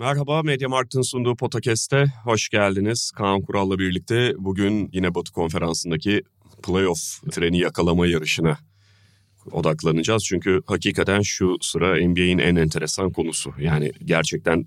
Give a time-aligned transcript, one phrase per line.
[0.00, 3.10] Merhaba, Mediamarkt'ın sunduğu Podcast'e hoş geldiniz.
[3.10, 6.22] Kaan Kural'la birlikte bugün yine Batı Konferansı'ndaki
[6.62, 8.58] playoff treni yakalama yarışına
[9.50, 10.24] odaklanacağız.
[10.24, 13.54] Çünkü hakikaten şu sıra NBA'in en enteresan konusu.
[13.60, 14.66] Yani gerçekten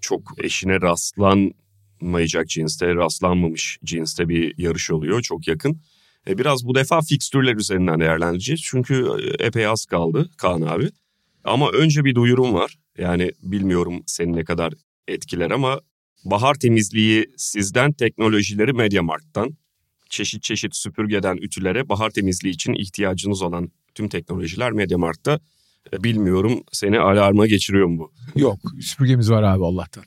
[0.00, 5.22] çok eşine rastlanmayacak cinste, rastlanmamış cinste bir yarış oluyor.
[5.22, 5.80] Çok yakın.
[6.28, 8.60] E, biraz bu defa fikstürler üzerinden değerlendireceğiz.
[8.64, 9.06] Çünkü
[9.38, 10.90] epey az kaldı Kaan abi.
[11.44, 12.78] Ama önce bir duyurum var.
[12.98, 14.74] Yani bilmiyorum seni ne kadar
[15.08, 15.80] etkiler ama
[16.24, 19.56] bahar temizliği sizden teknolojileri Mediamarkt'tan
[20.10, 25.40] çeşit çeşit süpürgeden ütülere bahar temizliği için ihtiyacınız olan tüm teknolojiler Mediamarkt'ta.
[25.92, 28.12] E, Bilmiyorum seni alarma geçiriyor mu bu?
[28.40, 30.04] Yok süpürgemiz var abi Allah'tan.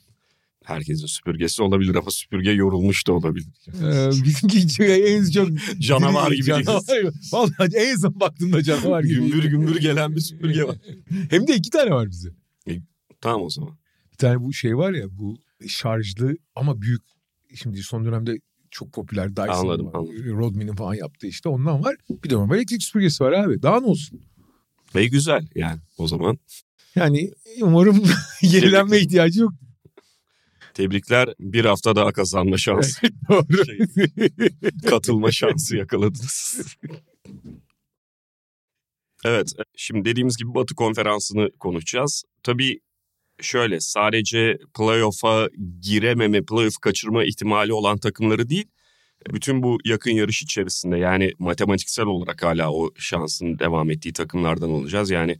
[0.66, 3.48] Herkesin süpürgesi olabilir ama süpürge yorulmuş da olabilir.
[3.68, 5.50] Ee, bizimki en çok...
[5.80, 6.46] Canavar gibi.
[6.46, 6.84] Canavar.
[7.32, 9.16] Vallahi en son baktığımda canavar gibi.
[9.16, 10.76] gümbür gümbür gelen bir süpürge var.
[11.30, 12.30] Hem de iki tane var bize.
[13.22, 13.78] Tamam o zaman.
[14.12, 17.02] Bir tane bu şey var ya bu şarjlı ama büyük.
[17.56, 18.40] Şimdi son dönemde
[18.72, 19.94] çok popüler Dyson Anladım, var.
[19.94, 20.38] anladım.
[20.38, 21.96] Rodman'in falan yaptığı işte ondan var.
[22.24, 23.62] Bir de normal elektrik süpürgesi var abi.
[23.62, 24.22] Daha ne olsun?
[24.96, 26.38] Ve güzel yani o zaman.
[26.96, 27.32] Yani
[27.62, 28.04] umarım
[28.42, 29.54] yenilenme ihtiyacı yok.
[30.74, 33.66] Tebrikler bir hafta daha kazanma şansı, Doğru.
[33.66, 33.80] Şey-
[34.90, 36.62] katılma şansı yakaladınız.
[39.26, 42.24] Evet, şimdi dediğimiz gibi Batı konferansını konuşacağız.
[42.44, 42.80] Tabii
[43.42, 45.50] şöyle sadece playoff'a
[45.82, 48.66] girememe, playoff kaçırma ihtimali olan takımları değil,
[49.34, 55.10] bütün bu yakın yarış içerisinde yani matematiksel olarak hala o şansın devam ettiği takımlardan olacağız.
[55.10, 55.40] Yani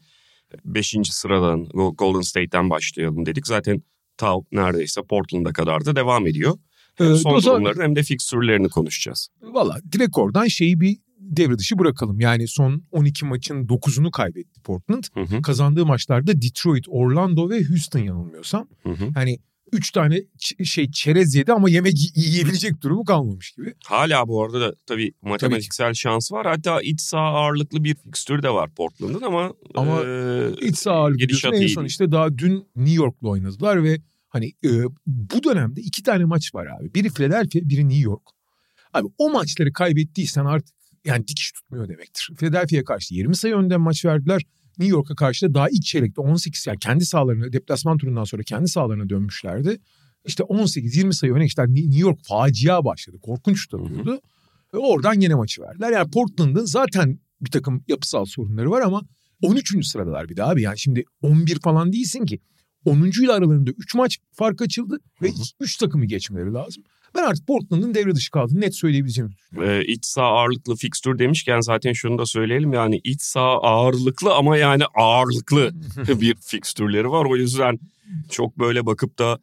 [0.66, 0.96] 5.
[1.04, 1.66] sıradan
[1.98, 3.48] Golden State'ten başlayalım dedik.
[3.48, 3.82] Zaten
[4.18, 6.58] ta neredeyse Portland'a kadar da devam ediyor.
[6.96, 9.30] Hem Evet, son durumların hem de fikstürlerini konuşacağız.
[9.42, 10.98] Valla direkt oradan şeyi bir
[11.38, 12.20] devre dışı bırakalım.
[12.20, 15.04] Yani son 12 maçın 9'unu kaybetti Portland.
[15.14, 18.68] Hı hı, Kazandığı maçlarda Detroit, Orlando ve Houston yanılmıyorsam.
[18.84, 19.10] hı hı.
[19.16, 19.40] Yani
[19.72, 20.22] 3 tane
[20.64, 23.74] şey çerez yedi ama yemek yiyebilecek durumu kalmamış gibi.
[23.86, 26.46] Hala bu arada da tabii matematiksel şans var.
[26.48, 29.54] Hatta iç saha ağırlıklı bir fikstür de var Portland'ın ama...
[29.76, 31.52] Ama e, İç saha ağırlıklı diyorsun.
[31.54, 34.70] en son işte daha dün New York'la oynadılar ve hani e,
[35.08, 36.94] bu dönemde iki tane maç var abi.
[36.94, 38.24] Biri Philadelphia, biri New York.
[38.94, 42.30] Abi o maçları kaybettiysen artık yani dikiş tutmuyor demektir.
[42.38, 44.42] Philadelphia'ya karşı 20 sayı önden maç verdiler.
[44.80, 48.68] New York'a karşı da daha ilk çeyrekte 18 yani kendi sahalarına deplasman turundan sonra kendi
[48.68, 49.80] sahalarına dönmüşlerdi.
[50.26, 51.68] İşte 18-20 sayı öne geçtiler.
[51.68, 53.18] New York facia başladı.
[53.22, 54.22] Korkunç tutuyordu.
[54.74, 55.92] Ve oradan yine maçı verdiler.
[55.92, 59.02] Yani Portland'ın zaten bir takım yapısal sorunları var ama
[59.42, 59.88] 13.
[59.88, 60.62] sıradalar bir daha abi.
[60.62, 62.40] Yani şimdi 11 falan değilsin ki.
[62.86, 62.98] 10.
[63.24, 66.84] ile aralarında 3 maç fark açıldı ve 3 takımı geçmeleri lazım.
[67.16, 69.32] Ben artık Portland'ın devre dışı kaldığını net söyleyebileceğim.
[69.64, 72.74] e, iç saha ağırlıklı fikstür demişken zaten şunu da söyleyelim.
[72.74, 75.72] Yani iç saha ağırlıklı ama yani ağırlıklı
[76.22, 77.26] bir fikstürleri var.
[77.26, 77.80] O yüzden
[78.30, 79.40] çok böyle bakıp da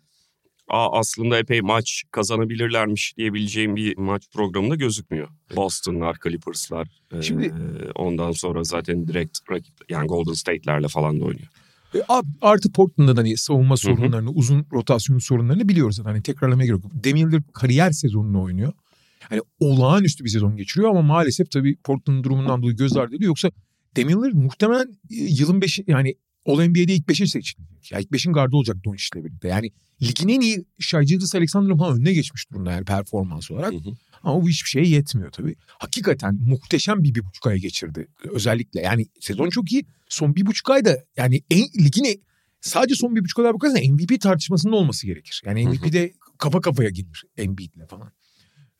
[0.68, 5.28] Aa, aslında epey maç kazanabilirlermiş diyebileceğim bir maç programında gözükmüyor.
[5.56, 6.88] Boston'lar, Clippers'lar.
[7.12, 7.54] e, Şimdi-
[7.94, 11.48] ondan sonra zaten direkt rakip yani Golden State'lerle falan da oynuyor.
[11.94, 12.02] E,
[12.40, 16.00] Artı Portland'da hani savunma sorunlarını, uzun rotasyon sorunlarını biliyoruz.
[16.04, 17.06] Hani tekrarlamaya gerek yok.
[17.06, 18.72] Lillard kariyer sezonunu oynuyor.
[19.20, 23.28] Hani olağanüstü bir sezon geçiriyor ama maalesef tabii Portland'ın durumundan dolayı göz ardı ediliyor.
[23.28, 23.50] Yoksa
[23.98, 26.14] Lillard muhtemelen e, yılın beşi yani
[26.46, 27.92] All NBA'de ilk beşe seçilecek.
[27.92, 29.48] Yani ilk beşin gardı olacak Doncic'le birlikte.
[29.48, 29.70] Yani
[30.02, 33.72] ligin en iyi Gilgeous Alexander'ın falan önüne geçmiş durumda yani performans olarak.
[33.72, 33.94] Hı hı.
[34.22, 35.56] Ama bu hiçbir şeye yetmiyor tabii.
[35.66, 38.80] Hakikaten muhteşem bir bir buçuk ay geçirdi özellikle.
[38.80, 39.84] Yani sezon çok iyi.
[40.08, 42.20] Son bir buçuk ayda yani en, ligin en-
[42.60, 45.42] sadece son bir buçuk ayda bakarsan MVP tartışmasının olması gerekir.
[45.46, 45.66] Yani.
[45.66, 48.12] MVP'de kafa kafaya gelir Embiid'le falan.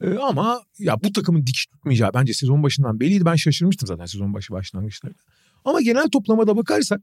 [0.01, 3.25] Ee, ama ya bu takımın dikiş tutmayacağı bence sezon başından belliydi.
[3.25, 5.19] Ben şaşırmıştım zaten sezon başı başlangıçlarında.
[5.65, 7.01] Ama genel toplamada bakarsak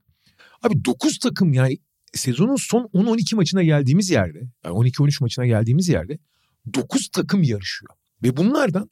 [0.64, 1.78] abi 9 takım yani
[2.14, 6.20] sezonun son 10-12 maçına geldiğimiz yerde yani 12-13 maçına geldiğimiz yerde
[6.74, 7.94] 9 takım yarışıyor.
[8.24, 8.90] Ve bunlardan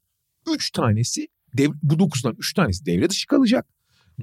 [0.54, 3.66] 3 tanesi dev, bu 9'dan 3 tanesi devre dışı kalacak.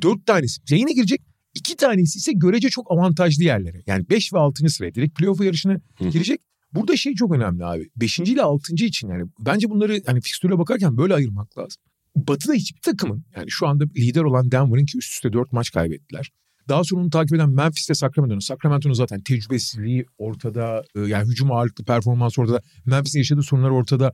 [0.03, 1.21] 4 tanesi yayına girecek.
[1.55, 3.83] 2 tanesi ise görece çok avantajlı yerlere.
[3.87, 4.69] Yani 5 ve 6.
[4.69, 5.77] sıraya direkt playoff yarışına
[6.11, 6.41] girecek.
[6.75, 7.89] Burada şey çok önemli abi.
[7.97, 8.19] 5.
[8.19, 8.75] ile 6.
[8.75, 11.83] için yani bence bunları hani fikstüre bakarken böyle ayırmak lazım.
[12.17, 16.31] Batı'da hiçbir takımın yani şu anda lider olan Denver'ın ki üst üste 4 maç kaybettiler.
[16.69, 18.41] Daha sonra onu takip eden Memphis'te Sacramento'nun.
[18.41, 20.83] Sacramento'nun zaten tecrübesizliği ortada.
[20.97, 22.61] e, Yani hücum ağırlıklı performans ortada.
[22.87, 24.13] Memphis'in yaşadığı sorunlar ortada.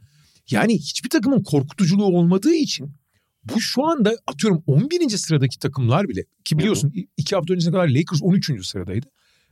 [0.50, 2.94] Yani hiçbir takımın korkutuculuğu olmadığı için
[3.44, 5.08] bu şu anda atıyorum 11.
[5.08, 8.66] sıradaki takımlar bile ki biliyorsun iki hafta öncesine kadar Lakers 13.
[8.66, 9.06] sıradaydı.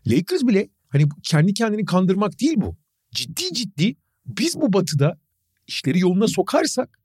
[0.07, 2.77] Lakers bile hani kendi kendini kandırmak değil bu.
[3.15, 3.97] Ciddi ciddi
[4.27, 5.19] biz bu batıda
[5.67, 6.99] işleri yoluna sokarsak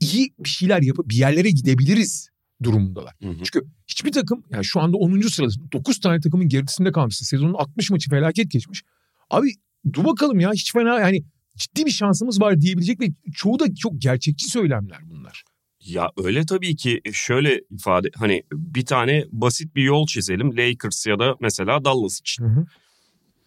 [0.00, 2.28] iyi bir şeyler yapıp bir yerlere gidebiliriz
[2.62, 3.14] durumundalar.
[3.22, 3.36] Hı hı.
[3.36, 5.20] Çünkü hiçbir takım yani şu anda 10.
[5.20, 7.26] sırasında 9 tane takımın gerisinde kalmışsın.
[7.26, 8.82] Sezonun 60 maçı felaket geçmiş.
[9.30, 9.52] Abi
[9.92, 11.24] dur bakalım ya hiç fena yani
[11.58, 15.44] ciddi bir şansımız var diyebilecek ve çoğu da çok gerçekçi söylemler bunlar.
[15.80, 21.18] Ya öyle tabii ki şöyle ifade hani bir tane basit bir yol çizelim Lakers ya
[21.18, 22.44] da mesela Dallas için.
[22.44, 22.66] Hı hı.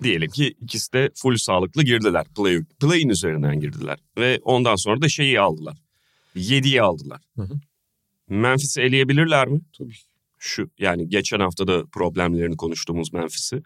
[0.04, 2.26] Diyelim ki ikisi de full sağlıklı girdiler.
[2.38, 4.00] Play, play'in üzerinden girdiler.
[4.18, 5.78] Ve ondan sonra da şeyi aldılar.
[6.36, 7.22] 7'yi aldılar.
[7.36, 7.60] Hı hı.
[8.30, 9.62] Memphis'i eleyebilirler mi?
[9.78, 9.94] Tabii.
[10.40, 13.64] Şu yani geçen hafta da problemlerini konuştuğumuz Memphis'i.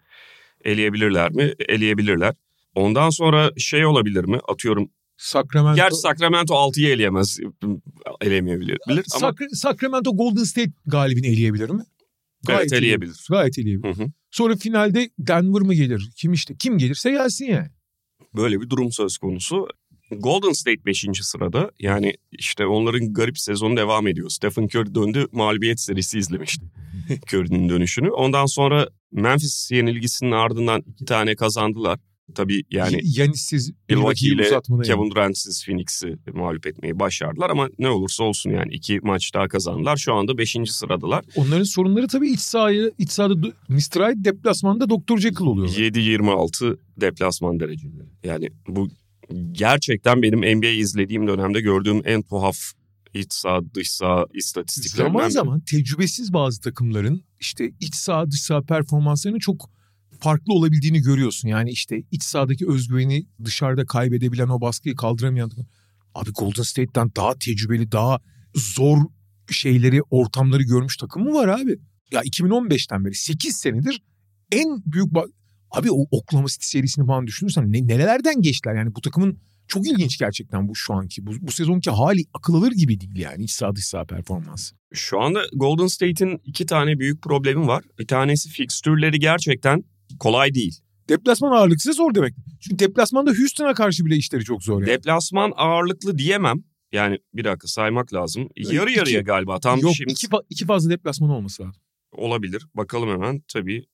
[0.64, 1.54] Eleyebilirler mi?
[1.68, 2.34] Eleyebilirler.
[2.76, 4.40] Ondan sonra şey olabilir mi?
[4.48, 4.90] Atıyorum.
[5.16, 7.38] Sacramento Gerçi Sacramento 6'yı eleyemez.
[8.20, 8.78] Eleyemeyebilir.
[8.88, 11.82] Bilir ama Sacra- Sacramento Golden State galibini eleyebilir mi?
[12.48, 13.26] evet eleyebilir.
[13.30, 13.96] Gayet eleyebilir.
[13.96, 14.06] Hı hı.
[14.30, 16.10] Sonra finalde Denver mı gelir?
[16.16, 16.54] Kim işte?
[16.58, 17.68] Kim gelirse gelsin yani.
[18.36, 19.68] Böyle bir durum söz konusu.
[20.10, 21.06] Golden State 5.
[21.22, 21.70] sırada.
[21.78, 24.28] Yani işte onların garip sezonu devam ediyor.
[24.28, 26.64] Stephen Curry döndü mağlubiyet serisi izlemişti.
[27.32, 28.10] Curry'nin dönüşünü.
[28.10, 31.98] Ondan sonra Memphis yenilgisinin ardından iki tane kazandılar.
[32.34, 33.72] Tabii yani Yanis'siz
[34.46, 34.98] uzatmada yani.
[34.98, 39.96] Kevin Durant'siz Phoenix'i mağlup etmeyi başardılar ama ne olursa olsun yani iki maç daha kazandılar.
[39.96, 40.56] Şu anda 5.
[40.66, 41.24] sıradalar.
[41.36, 43.34] Onların sorunları tabii iç sahaya, iç sahada
[43.68, 43.78] Mr.
[43.78, 45.18] Hyde deplasmanda Dr.
[45.18, 45.68] Jekyll oluyor.
[45.68, 48.06] 7-26 deplasman dereceleri.
[48.24, 48.88] Yani bu
[49.52, 52.56] gerçekten benim NBA izlediğim dönemde gördüğüm en tuhaf
[53.14, 58.62] iç saha dış saha istatistiklerinden Zaman zaman tecrübesiz bazı takımların işte iç saha dış saha
[58.62, 59.70] performanslarının çok
[60.20, 61.48] farklı olabildiğini görüyorsun.
[61.48, 65.50] Yani işte iç sahadaki özgüveni dışarıda kaybedebilen o baskıyı kaldıramayan.
[66.14, 68.20] Abi Golden State'ten daha tecrübeli, daha
[68.54, 68.98] zor
[69.50, 71.78] şeyleri, ortamları görmüş takım mı var abi?
[72.12, 74.02] Ya 2015'ten beri 8 senedir
[74.52, 75.08] en büyük...
[75.70, 78.74] Abi o Oklahoma City serisini falan düşünürsen ne, nerelerden geçtiler?
[78.74, 79.38] Yani bu takımın
[79.68, 81.26] çok ilginç gerçekten bu şu anki.
[81.26, 84.76] Bu, bu sezonki hali akıl alır gibi değil yani iç saha dış saha performansı.
[84.92, 87.84] Şu anda Golden State'in iki tane büyük problemi var.
[87.98, 89.84] Bir tanesi fikstürleri gerçekten
[90.20, 90.80] kolay değil.
[91.08, 92.34] Deplasman ağırlıksı zor demek.
[92.60, 94.86] Çünkü deplasmanda Houston'a karşı bile işleri çok zor yani.
[94.86, 96.64] Deplasman ağırlıklı diyemem.
[96.92, 98.48] Yani bir dakika saymak lazım.
[98.56, 99.60] Yarı İki- yarıya galiba.
[99.60, 101.82] Tam Yok şimdi iki, fa- iki fazla deplasman olması lazım.
[102.12, 102.66] olabilir.
[102.74, 103.86] Bakalım hemen tabii.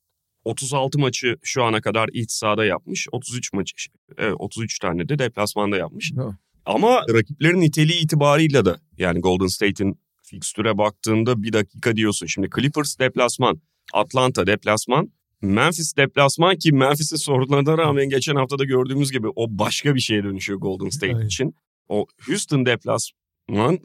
[0.44, 3.09] 36 maçı şu ana kadar iç sahada yapmış.
[3.12, 3.75] 33 maçı
[4.19, 6.12] evet 33 tane de deplasmanda yapmış.
[6.17, 6.38] Ha.
[6.67, 12.26] Ama rakiplerin niteliği itibarıyla da yani Golden State'in fikstüre baktığında bir dakika diyorsun.
[12.26, 13.61] Şimdi Clippers deplasman,
[13.93, 20.00] Atlanta deplasman, Memphis deplasman ki Memphis'in sorunlarına rağmen geçen haftada gördüğümüz gibi o başka bir
[20.00, 21.26] şeye dönüşüyor Golden State Aynen.
[21.26, 21.54] için.
[21.88, 23.78] O Houston deplasman,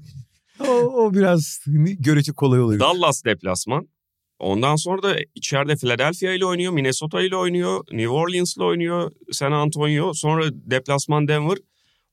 [0.60, 1.60] O, o biraz
[2.00, 2.80] görece kolay oluyor.
[2.80, 3.88] Dallas deplasman.
[4.40, 9.52] Ondan sonra da içeride Philadelphia ile oynuyor, Minnesota ile oynuyor, New Orleans ile oynuyor, San
[9.52, 10.14] Antonio.
[10.14, 11.58] Sonra deplasman Denver,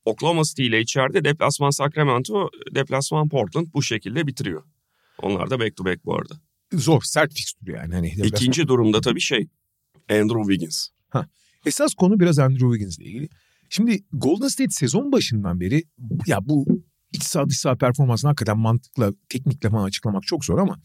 [0.05, 4.62] Oklahoma City ile içeride deplasman Sacramento, deplasman Portland bu şekilde bitiriyor.
[5.23, 6.35] Onlar da back to back bu arada.
[6.79, 7.94] Zor, sert fikstür yani.
[7.94, 8.15] Hani.
[8.25, 9.49] İkinci durumda tabii şey
[10.11, 10.88] Andrew Wiggins.
[11.67, 13.29] Esas konu biraz Andrew Wiggins'le ilgili.
[13.71, 15.85] Şimdi Golden State sezon başından beri
[16.26, 16.67] ya bu
[17.12, 20.79] iç saha dış saha performansını hakikaten mantıkla, teknikle falan açıklamak çok zor ama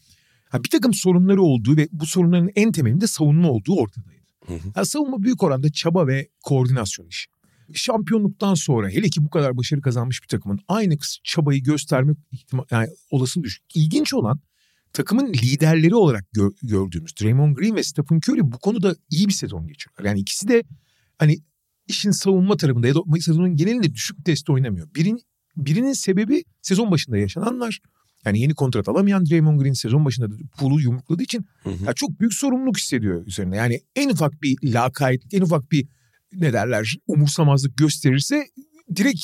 [0.48, 4.20] ha, bir takım sorunları olduğu ve bu sorunların en temelinde savunma olduğu ortadaydı.
[4.46, 4.72] Hı hı.
[4.74, 7.30] Ha, savunma büyük oranda çaba ve koordinasyon işi.
[7.74, 12.88] Şampiyonluktan sonra hele ki bu kadar başarı kazanmış bir takımın aynı çabayı gösterme ihtima- yani
[13.10, 13.62] olası düşük.
[13.74, 14.40] İlginç olan
[14.92, 19.66] takımın liderleri olarak gör- gördüğümüz Draymond Green ve Stephen Curry bu konuda iyi bir sezon
[19.66, 20.04] geçiriyorlar.
[20.04, 20.62] Yani ikisi de
[21.18, 21.38] hani
[21.88, 24.94] işin savunma tarafında ya da sezonun genelinde düşük testi oynamıyor.
[24.94, 25.20] Birin,
[25.56, 27.80] birinin sebebi sezon başında yaşananlar.
[28.24, 31.84] Yani yeni kontrat alamayan Draymond Green sezon başında da pulu yumrukladığı için Hı hı.
[31.84, 33.56] ya çok büyük sorumluluk hissediyor üzerine.
[33.56, 35.88] Yani en ufak bir lakaytlık, en ufak bir
[36.32, 38.46] ne derler umursamazlık gösterirse
[38.96, 39.20] direkt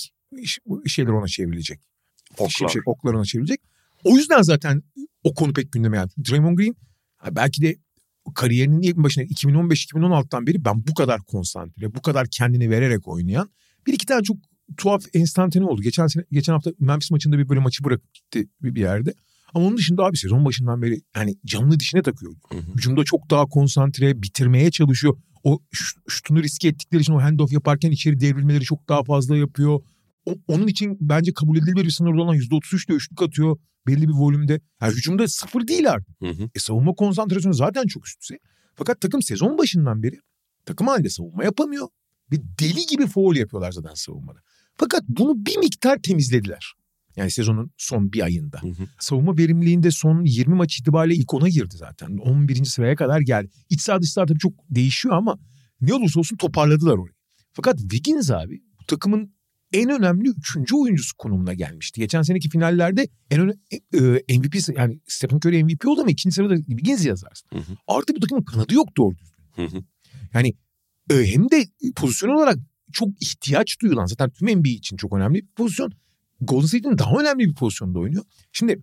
[0.87, 1.81] şeyler ona çevrilecek.
[2.39, 2.69] Oklar.
[2.69, 3.61] Şey, oklar ona çevrilecek.
[4.05, 4.83] O yüzden zaten
[5.26, 6.12] o konu pek gündeme geldi.
[6.30, 6.75] Draymond Green
[7.30, 7.76] belki de
[8.35, 13.50] kariyerinin ilk başına 2015-2016'dan beri ben bu kadar konsantre, bu kadar kendini vererek oynayan
[13.87, 14.37] bir iki tane çok
[14.76, 15.83] tuhaf enstantane oldu.
[15.83, 19.14] Geçen sene, geçen hafta Memphis maçında bir böyle maçı bırakıp gitti bir, yerde.
[19.54, 22.33] Ama onun dışında abi sezon başından beri yani canlı dişine takıyor.
[22.52, 22.75] Hı hı.
[22.75, 25.16] Hücumda çok daha konsantre, bitirmeye çalışıyor.
[25.45, 25.61] O
[26.09, 29.80] şutunu riske ettikleri için o handoff yaparken içeri devrilmeleri çok daha fazla yapıyor.
[30.49, 33.56] Onun için bence kabul edilebilir bir sınırda olan %33'de üçlük atıyor
[33.87, 34.61] belli bir volümde.
[34.80, 36.21] Yani hücumda sıfır değil artık.
[36.21, 36.50] Hı hı.
[36.54, 38.38] E savunma konsantrasyonu zaten çok üst düzey.
[38.75, 40.21] Fakat takım sezon başından beri
[40.64, 41.88] takım halinde savunma yapamıyor.
[42.33, 44.38] Ve deli gibi foul yapıyorlar zaten savunmada.
[44.75, 46.73] Fakat bunu bir miktar temizlediler.
[47.16, 48.62] Yani sezonun son bir ayında.
[48.62, 48.87] Hı hı.
[49.00, 52.16] Savunma verimliliğinde son 20 maç itibariyle ilk 10'a girdi zaten.
[52.16, 52.64] 11.
[52.64, 53.50] sıraya kadar geldi.
[53.71, 55.38] İç saha dış saha tabii çok değişiyor ama
[55.80, 57.14] ne olursa olsun toparladılar orayı.
[57.52, 59.36] Fakat Wiggins abi bu takımın
[59.73, 62.01] en önemli üçüncü oyuncusu konumuna gelmişti.
[62.01, 63.59] Geçen seneki finallerde en önemli
[64.29, 67.49] e, MVP yani Stephen Curry MVP oldu ama ikinci sırada Wiggins yazarsın.
[67.53, 67.77] Hı hı.
[67.89, 69.45] Artı bu takımın kanadı yok doğru düzgün.
[69.57, 69.83] Hı hı.
[70.35, 70.55] Yani
[71.11, 72.59] e, hem de pozisyon olarak
[72.93, 75.93] çok ihtiyaç duyulan zaten tüm NBA için çok önemli bir pozisyon.
[76.41, 78.25] Golden State'in daha önemli bir pozisyonda oynuyor.
[78.53, 78.83] Şimdi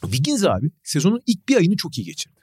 [0.00, 2.40] Wiggins abi sezonun ilk bir ayını çok iyi geçirdi.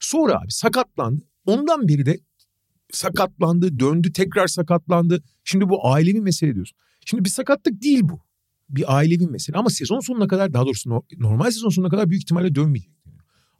[0.00, 1.24] Sonra abi sakatlandı.
[1.46, 2.18] Ondan beri de
[2.92, 5.22] sakatlandı, döndü, tekrar sakatlandı.
[5.44, 6.78] Şimdi bu ailevi mesele diyorsun.
[7.10, 8.20] Şimdi bir sakatlık değil bu.
[8.68, 12.22] Bir ailevi mesele ama sezon sonuna kadar daha doğrusu no- normal sezon sonuna kadar büyük
[12.22, 12.92] ihtimalle dönmeyecek.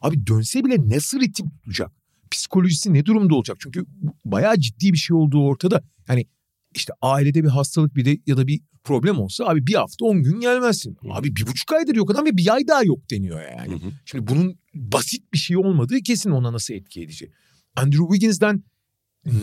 [0.01, 1.93] Abi dönse bile nasıl ritim tutacak?
[2.31, 3.57] Psikolojisi ne durumda olacak?
[3.61, 3.85] Çünkü
[4.25, 5.83] bayağı ciddi bir şey olduğu ortada.
[6.09, 6.27] Yani
[6.75, 10.23] işte ailede bir hastalık bir de ya da bir problem olsa abi bir hafta on
[10.23, 10.97] gün gelmezsin.
[11.11, 13.73] Abi bir buçuk aydır yok adam ve bir ay daha yok deniyor yani.
[13.73, 13.91] Hı hı.
[14.05, 17.33] Şimdi bunun basit bir şey olmadığı kesin ona nasıl etki edecek.
[17.77, 18.63] Andrew Wiggins'den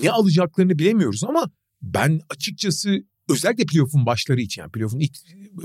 [0.03, 5.15] ne alacaklarını bilemiyoruz ama ben açıkçası özellikle playoff'un başları için yani playoff'un ilk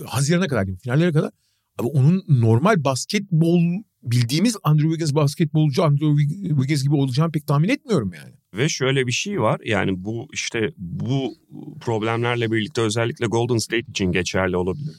[0.06, 1.30] Haziran'a kadar diyeyim finallere kadar
[1.78, 3.60] abi onun normal basketbol
[4.02, 8.34] bildiğimiz Andrew Wiggins basketbolcu Andrew Wiggins gibi olacağını pek tahmin etmiyorum yani.
[8.54, 11.34] Ve şöyle bir şey var yani bu işte bu
[11.80, 14.96] problemlerle birlikte özellikle Golden State için geçerli olabilir.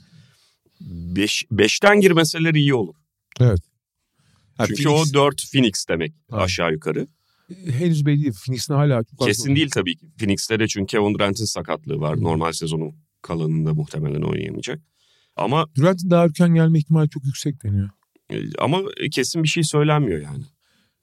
[1.16, 2.96] Beş, beşten girmeseler iyi olur.
[3.40, 3.56] Ha,
[4.68, 6.38] Çünkü Phoenix- o dört Phoenix demek Ha.
[6.38, 7.08] aşağı yukarı.
[7.72, 8.34] Henüz belli değil.
[8.46, 10.06] Phoenix'in hala çok Kesin değil tabii ki.
[10.18, 12.18] Phoenix'te de çünkü Kevin Durant'in sakatlığı var.
[12.18, 12.24] Hı.
[12.24, 14.80] Normal sezonun kalanında muhtemelen oynayamayacak.
[15.36, 17.90] Ama Durant'in daha erken gelme ihtimali çok yüksek deniyor.
[18.30, 18.82] e, ama
[19.12, 20.44] kesin bir şey söylenmiyor yani.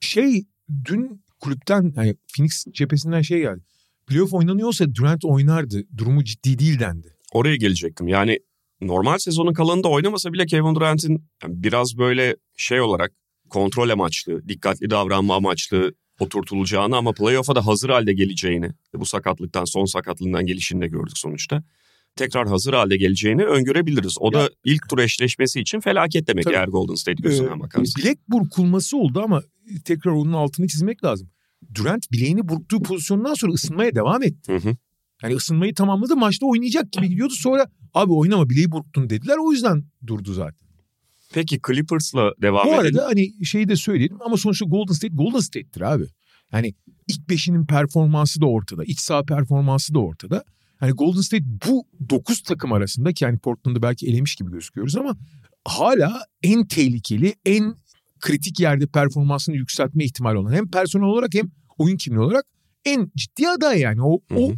[0.01, 0.45] Şey
[0.85, 3.61] dün kulüpten yani Phoenix cephesinden şey geldi.
[4.07, 5.83] Playoff oynanıyorsa Durant oynardı.
[5.97, 7.15] Durumu ciddi değil dendi.
[7.33, 8.09] Oraya gelecektim.
[8.09, 8.39] Yani
[8.81, 13.13] normal sezonun kalanında oynamasa bile Kevin Durant'in biraz böyle şey olarak
[13.51, 19.85] kontrol amaçlı, dikkatli davranma amaçlı oturtulacağını ama playoff'a da hazır halde geleceğini, bu sakatlıktan, son
[19.85, 21.63] sakatlığından gelişini de gördük sonuçta.
[22.17, 24.17] Tekrar hazır halde geleceğini öngörebiliriz.
[24.21, 26.55] O da ilk tur eşleşmesi için felaket demek Tabii.
[26.55, 28.03] eğer Golden State gözünden Ee, bakarsan.
[28.03, 29.43] bilek burkulması oldu ama
[29.85, 31.31] tekrar onun altını çizmek lazım.
[31.75, 34.53] Durant bileğini burktuğu pozisyondan sonra ısınmaya devam etti.
[34.53, 34.77] Hı hı.
[35.23, 37.35] Yani ısınmayı tamamladı maçta oynayacak gibi gidiyordu.
[37.37, 40.68] Sonra abi oynama bileği burktun dediler o yüzden durdu zaten.
[41.35, 42.81] Peki Clippers'la devam Bu edelim.
[42.99, 46.05] arada hani şeyi de söyleyelim ama sonuçta Golden State Golden State'tir abi.
[46.53, 46.75] Yani
[47.09, 48.85] ilk beşinin performansı da ortada.
[48.85, 50.45] iç saha performansı da ortada.
[50.77, 55.17] Hani Golden State bu 9 takım arasında ki yani Portland'ı belki elemiş gibi gözüküyoruz ama
[55.65, 57.75] hala en tehlikeli, en
[58.21, 62.45] kritik yerde performansını yükseltme ihtimali olan hem personel olarak hem oyun kimliği olarak
[62.85, 64.03] en ciddi aday yani.
[64.03, 64.39] O, Hı hı.
[64.41, 64.53] o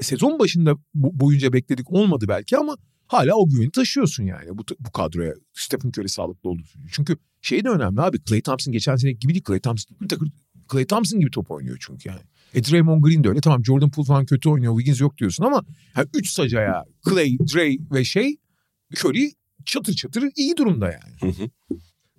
[0.00, 4.92] sezon başında bu- boyunca bekledik olmadı belki ama hala o güveni taşıyorsun yani bu, bu
[4.92, 5.34] kadroya.
[5.54, 6.62] Stephen Curry sağlıklı olduğu.
[6.92, 8.18] Çünkü şey de önemli abi.
[8.24, 9.44] Clay Thompson geçen sene gibi değil.
[9.46, 9.96] Clay Thompson,
[10.72, 12.20] Clay Thompson gibi top oynuyor çünkü yani.
[12.54, 13.40] E Draymond Green de öyle.
[13.40, 14.72] Tamam Jordan Poole falan kötü oynuyor.
[14.72, 15.62] Wiggins yok diyorsun ama
[15.96, 18.36] yani üç sacaya Clay, Dray ve şey
[18.96, 19.32] Curry
[19.64, 21.34] çatır çatır iyi durumda yani.
[21.34, 21.48] Hı hı.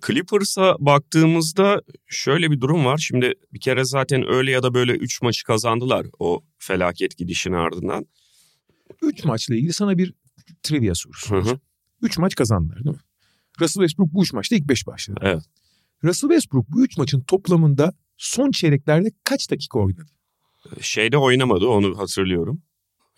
[0.06, 2.98] Clippers'a baktığımızda şöyle bir durum var.
[2.98, 8.06] Şimdi bir kere zaten öyle ya da böyle 3 maçı kazandılar o felaket gidişin ardından.
[9.02, 10.14] Üç maçla ilgili sana bir
[10.62, 11.36] trivia sorusu.
[11.36, 11.58] Hı hı.
[12.02, 13.02] Üç maç kazandılar değil mi?
[13.60, 15.20] Russell Westbrook bu üç maçta ilk beş başladı.
[15.22, 15.42] Evet.
[16.04, 20.10] Russell Westbrook bu üç maçın toplamında son çeyreklerde kaç dakika oynadı?
[20.80, 22.62] Şeyde oynamadı onu hatırlıyorum.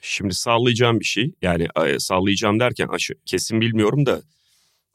[0.01, 1.35] Şimdi sallayacağım bir şey.
[1.43, 2.89] Yani e, sallayacağım derken
[3.27, 4.23] kesin bilmiyorum da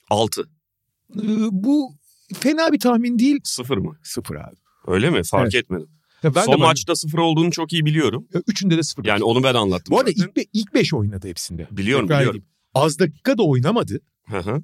[0.10, 0.42] 6.
[0.42, 1.94] Ee, bu
[2.34, 3.40] fena bir tahmin değil.
[3.44, 3.98] 0 mı?
[4.04, 4.56] Sıfır abi.
[4.88, 5.22] Öyle mi?
[5.24, 5.56] Fark Evet.
[5.56, 5.88] etmedim.
[6.26, 8.28] Ya ben Son de maçta 0 olduğunu çok iyi biliyorum.
[8.34, 9.06] ben- üçünde de sıfır.
[9.06, 9.92] Yani onu ben anlattım.
[9.92, 10.24] bu arada zaten.
[10.28, 11.68] ilk, be- ilk beş oynadı hepsinde.
[11.72, 12.40] Biliyorum Tekrar biliyorum.
[12.40, 12.52] edeyim.
[12.74, 14.00] Az dakika da oynamadı.
[14.28, 14.64] Hı hı.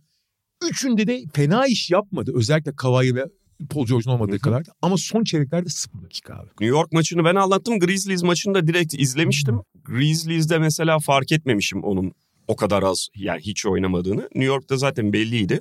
[0.69, 2.31] Üçünde de fena iş yapmadı.
[2.35, 3.25] Özellikle Kawhi ve
[3.69, 4.65] Paul George'un olmadığı kadar.
[4.65, 4.71] da.
[4.81, 6.47] Ama son çeyreklerde sıfır dakika abi.
[6.47, 7.79] New York maçını ben anlattım.
[7.79, 9.59] Grizzlies maçını da direkt izlemiştim.
[9.83, 12.11] Grizzlies'de mesela fark etmemişim onun
[12.47, 14.21] o kadar az yani hiç oynamadığını.
[14.21, 15.59] New York'ta zaten belliydi.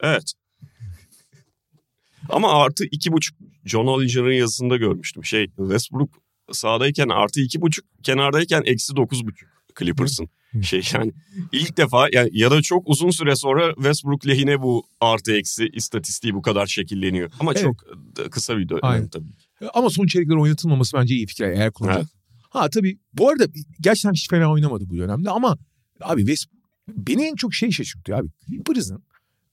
[0.00, 0.32] Evet.
[2.28, 5.24] Ama artı iki buçuk John Hollinger'ın yazısında görmüştüm.
[5.24, 6.10] Şey Westbrook
[6.52, 9.48] sahadayken artı iki buçuk kenardayken eksi dokuz buçuk
[9.78, 10.28] Clippers'ın.
[10.62, 11.12] Şey yani
[11.52, 16.34] ilk defa yani ya da çok uzun süre sonra Westbrook lehine bu artı eksi istatistiği
[16.34, 17.30] bu kadar şekilleniyor.
[17.40, 17.62] Ama Evet.
[17.62, 17.84] çok
[18.30, 19.24] kısa bir dönem tabii.
[19.74, 22.06] Ama son çeyrekler oynatılmaması bence iyi fikir eğer kullanacak.
[22.50, 23.44] Ha tabii bu arada
[23.80, 25.58] gerçekten hiç fena oynamadı bu dönemde ama
[26.00, 26.46] abi West
[26.88, 28.28] beni en çok şey şaşırtıyor abi.
[28.46, 29.02] Clippers'ın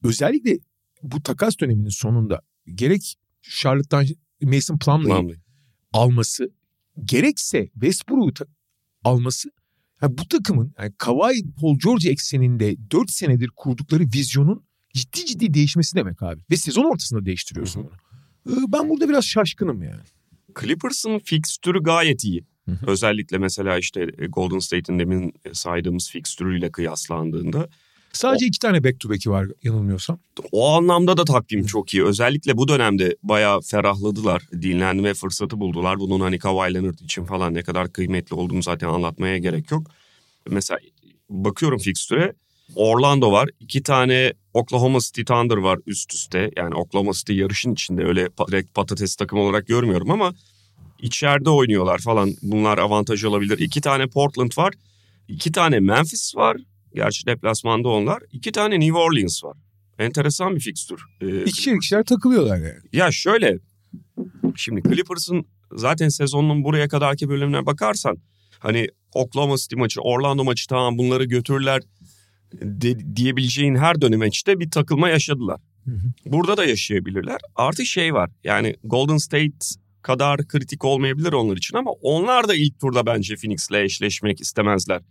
[0.03, 0.57] özellikle
[1.03, 2.41] bu takas döneminin sonunda
[2.75, 4.05] gerek Charlotte'dan
[4.41, 5.37] Mason Plumlee'yi Plumlee.
[5.93, 6.49] alması
[7.05, 8.45] gerekse Westbrook'u
[9.03, 9.49] alması
[10.01, 15.95] Yani bu takımın yani Kawhi Paul George ekseninde 4 senedir kurdukları vizyonun ciddi ciddi değişmesi
[15.95, 16.41] demek abi.
[16.51, 17.89] Ve sezon ortasında değiştiriyorsun
[18.45, 18.71] bunu.
[18.73, 20.01] Ben burada biraz şaşkınım yani.
[20.61, 22.45] Clippers'ın fikstürü gayet iyi.
[22.87, 27.69] Özellikle mesela işte e, Golden State'in demin saydığımız fikstürüyle kıyaslandığında
[28.13, 30.19] Sadece iki tane back to back'i var yanılmıyorsam.
[30.51, 32.05] o anlamda da takvim çok iyi.
[32.05, 34.43] Özellikle bu dönemde bayağı ferahladılar.
[34.51, 35.99] Dinlenme fırsatı buldular.
[35.99, 39.83] Bunun hani Kawhi Leonard için falan ne kadar kıymetli olduğunu zaten anlatmaya gerek yok.
[40.49, 40.79] Mesela
[41.29, 42.33] bakıyorum fikstüre.
[42.75, 43.49] Orlando var.
[43.59, 46.51] iki tane Oklahoma City Thunder var üst üste.
[46.57, 50.33] Yani Oklahoma City yarışın içinde öyle direkt patates takım olarak görmüyorum ama
[51.01, 52.33] içeride oynuyorlar falan.
[52.41, 53.59] Bunlar avantaj olabilir.
[53.59, 54.73] İki tane Portland var.
[55.27, 56.57] iki tane Memphis var.
[56.95, 58.19] Gerçi deplasmanda onlar.
[58.31, 59.57] İki tane New Orleans var.
[59.99, 61.01] Enteresan bir fikstür.
[61.21, 62.79] Ee, İkişer ikişer takılıyorlar yani.
[62.93, 63.59] ya şöyle
[64.55, 68.17] şimdi Clippers'ın zaten sezonun buraya kadarki bölümüne bakarsan
[68.59, 71.81] hani Oklahoma City maçı, Orlando maçı tamam bunları götürürler
[72.53, 75.59] de- diyebileceğin her dönem maçta bir takılma yaşadılar.
[76.25, 77.37] Burada da yaşayabilirler.
[77.55, 79.57] Artı şey var yani Golden State
[80.01, 85.01] kadar kritik olmayabilir onlar için ama onlar da ilk turda bence Phoenix'le eşleşmek istemezler.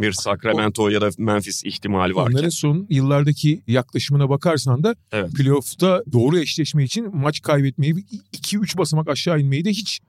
[0.00, 2.32] Bir Sacramento ya da Memphis ihtimali varken.
[2.32, 5.32] Onların son yıllardaki yaklaşımına bakarsan da Evet.
[5.34, 7.94] playoff'ta doğru eşleşme için maç kaybetmeyi
[8.32, 10.00] 2-3 basamak aşağı inmeyi de hiç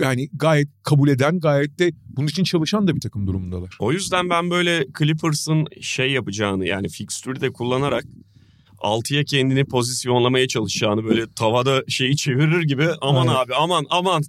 [0.00, 3.76] yani gayet kabul eden gayet de bunun için çalışan da bir takım durumundalar.
[3.78, 8.04] O yüzden ben böyle Clippers'ın şey yapacağını yani fikstürü de kullanarak
[8.78, 13.36] 6'ya kendini pozisyonlamaya çalışacağını böyle tavada şeyi çevirir gibi aman Evet.
[13.36, 14.22] abi aman aman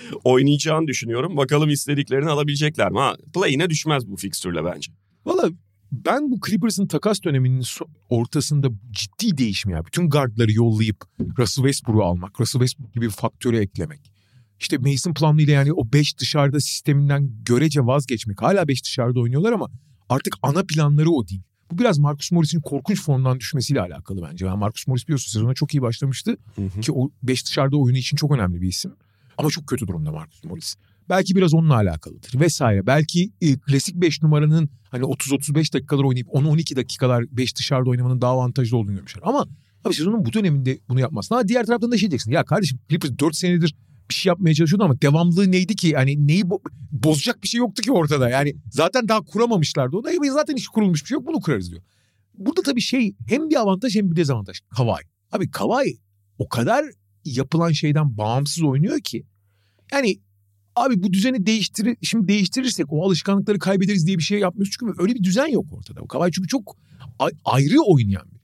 [0.24, 1.36] oynayacağını düşünüyorum.
[1.36, 2.98] Bakalım istediklerini alabilecekler mi?
[2.98, 4.92] Ha, play'ine düşmez bu fikstürle bence.
[5.26, 5.50] Valla
[5.92, 7.64] ben bu Clippers'ın takas döneminin
[8.10, 9.84] ortasında ciddi değişim ya.
[9.84, 10.96] Bütün guardları yollayıp
[11.38, 14.12] Russell Westbrook'u almak, Russell Westbrook gibi bir faktörü eklemek.
[14.60, 18.42] İşte Mason Plumlee ile yani o 5 dışarıda sisteminden görece vazgeçmek.
[18.42, 19.70] Hala 5 dışarıda oynuyorlar ama
[20.08, 21.42] artık ana planları o değil.
[21.70, 24.46] Bu biraz Marcus Morris'in korkunç formdan düşmesiyle alakalı bence.
[24.46, 26.36] Yani Marcus Morris biliyorsun sezona çok iyi başlamıştı.
[26.82, 28.92] Ki o 5 dışarıda oyunu için çok önemli bir isim.
[29.38, 30.74] Ama çok kötü durumda Marcus Morris.
[31.08, 32.86] Belki biraz onunla alakalıdır vesaire.
[32.86, 38.32] Belki e, klasik 5 numaranın hani 30-35 dakikalar oynayıp 10-12 dakikalar 5 dışarıda oynamanın daha
[38.32, 39.22] avantajlı olduğunu görmüşler.
[39.26, 39.46] Ama
[39.84, 41.34] abi sezonun bu döneminde bunu yapmazsın.
[41.34, 42.30] Ama diğer taraftan da şey diyeceksin.
[42.30, 43.74] Ya kardeşim Clippers 4 senedir
[44.10, 45.88] bir şey yapmaya çalışıyordu ama devamlılığı neydi ki?
[45.88, 48.28] Yani neyi bo- bozacak bir şey yoktu ki ortada.
[48.28, 50.10] Yani zaten daha kuramamışlardı onu.
[50.10, 51.82] E, zaten hiç kurulmuş bir şey yok bunu kurarız diyor.
[52.34, 54.60] Burada tabii şey hem bir avantaj hem bir dezavantaj.
[54.76, 55.02] Kawhi.
[55.32, 55.98] Abi Kawhi
[56.38, 56.84] o kadar
[57.30, 59.26] yapılan şeyden bağımsız oynuyor ki.
[59.92, 60.16] Yani
[60.76, 64.76] abi bu düzeni değiştirir, şimdi değiştirirsek o alışkanlıkları kaybederiz diye bir şey yapmıyoruz.
[64.80, 66.00] Çünkü öyle bir düzen yok ortada.
[66.00, 66.76] O Kawhi çünkü çok
[67.44, 68.40] ayrı oynayan bir.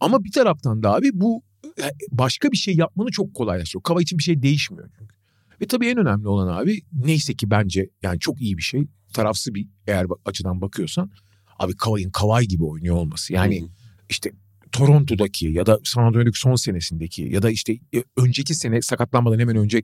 [0.00, 1.42] Ama bir taraftan da abi bu
[1.78, 3.82] e, başka bir şey yapmanı çok kolaylaştırıyor.
[3.82, 5.16] Kawhi için bir şey değişmiyor çünkü.
[5.60, 8.86] Ve tabii en önemli olan abi neyse ki bence yani çok iyi bir şey.
[9.12, 11.10] Tarafsız bir eğer açıdan bakıyorsan
[11.58, 13.32] abi Kawhi'nin Kawhi gibi oynuyor olması.
[13.32, 13.70] Yani Hı hı.
[14.08, 14.32] işte
[14.72, 19.56] Toronto'daki ya da San Antonio'daki son senesindeki ya da işte e, önceki sene sakatlanmadan hemen
[19.56, 19.82] önce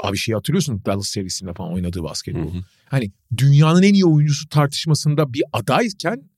[0.00, 2.54] abi şey hatırlıyorsun Dallas serisinde falan oynadığı basketbol.
[2.54, 2.64] Hı hı.
[2.84, 6.30] Hani dünyanın en iyi oyuncusu tartışmasında bir adayken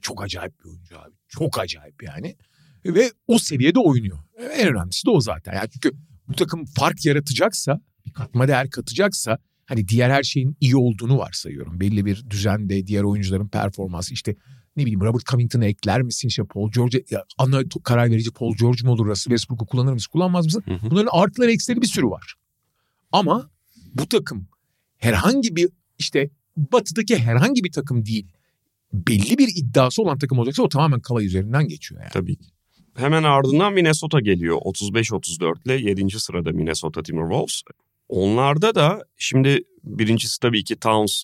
[0.00, 1.14] çok acayip bir oyuncu abi.
[1.28, 2.36] Çok acayip yani.
[2.86, 4.18] Ve o seviyede oynuyor.
[4.58, 5.54] En önemlisi de o zaten.
[5.54, 5.96] Yani çünkü
[6.28, 11.80] bu takım fark yaratacaksa, bir katma değer katacaksa hani diğer her şeyin iyi olduğunu varsayıyorum.
[11.80, 14.36] Belli bir düzende diğer oyuncuların performansı işte
[14.76, 18.78] ne bileyim Robert Covington'ı ekler misin işte Paul George ya ana karar verici Paul George
[18.84, 20.62] mu olur Russell Westbrook'u kullanır mısın kullanmaz mısın?
[20.66, 20.90] Hı hı.
[20.90, 22.34] Bunların artıları eksileri bir sürü var.
[23.12, 23.50] Ama
[23.94, 24.48] bu takım
[24.96, 28.26] herhangi bir işte batıdaki herhangi bir takım değil.
[28.92, 32.12] Belli bir iddiası olan takım olacaksa o tamamen Kawhi üzerinden geçiyor yani.
[32.12, 32.46] Tabii ki.
[32.94, 34.56] Hemen ardından Minnesota geliyor.
[34.56, 36.20] 35-34 ile 7.
[36.20, 37.62] sırada Minnesota Timberwolves.
[38.08, 41.22] Onlarda da şimdi birincisi tabii ki Towns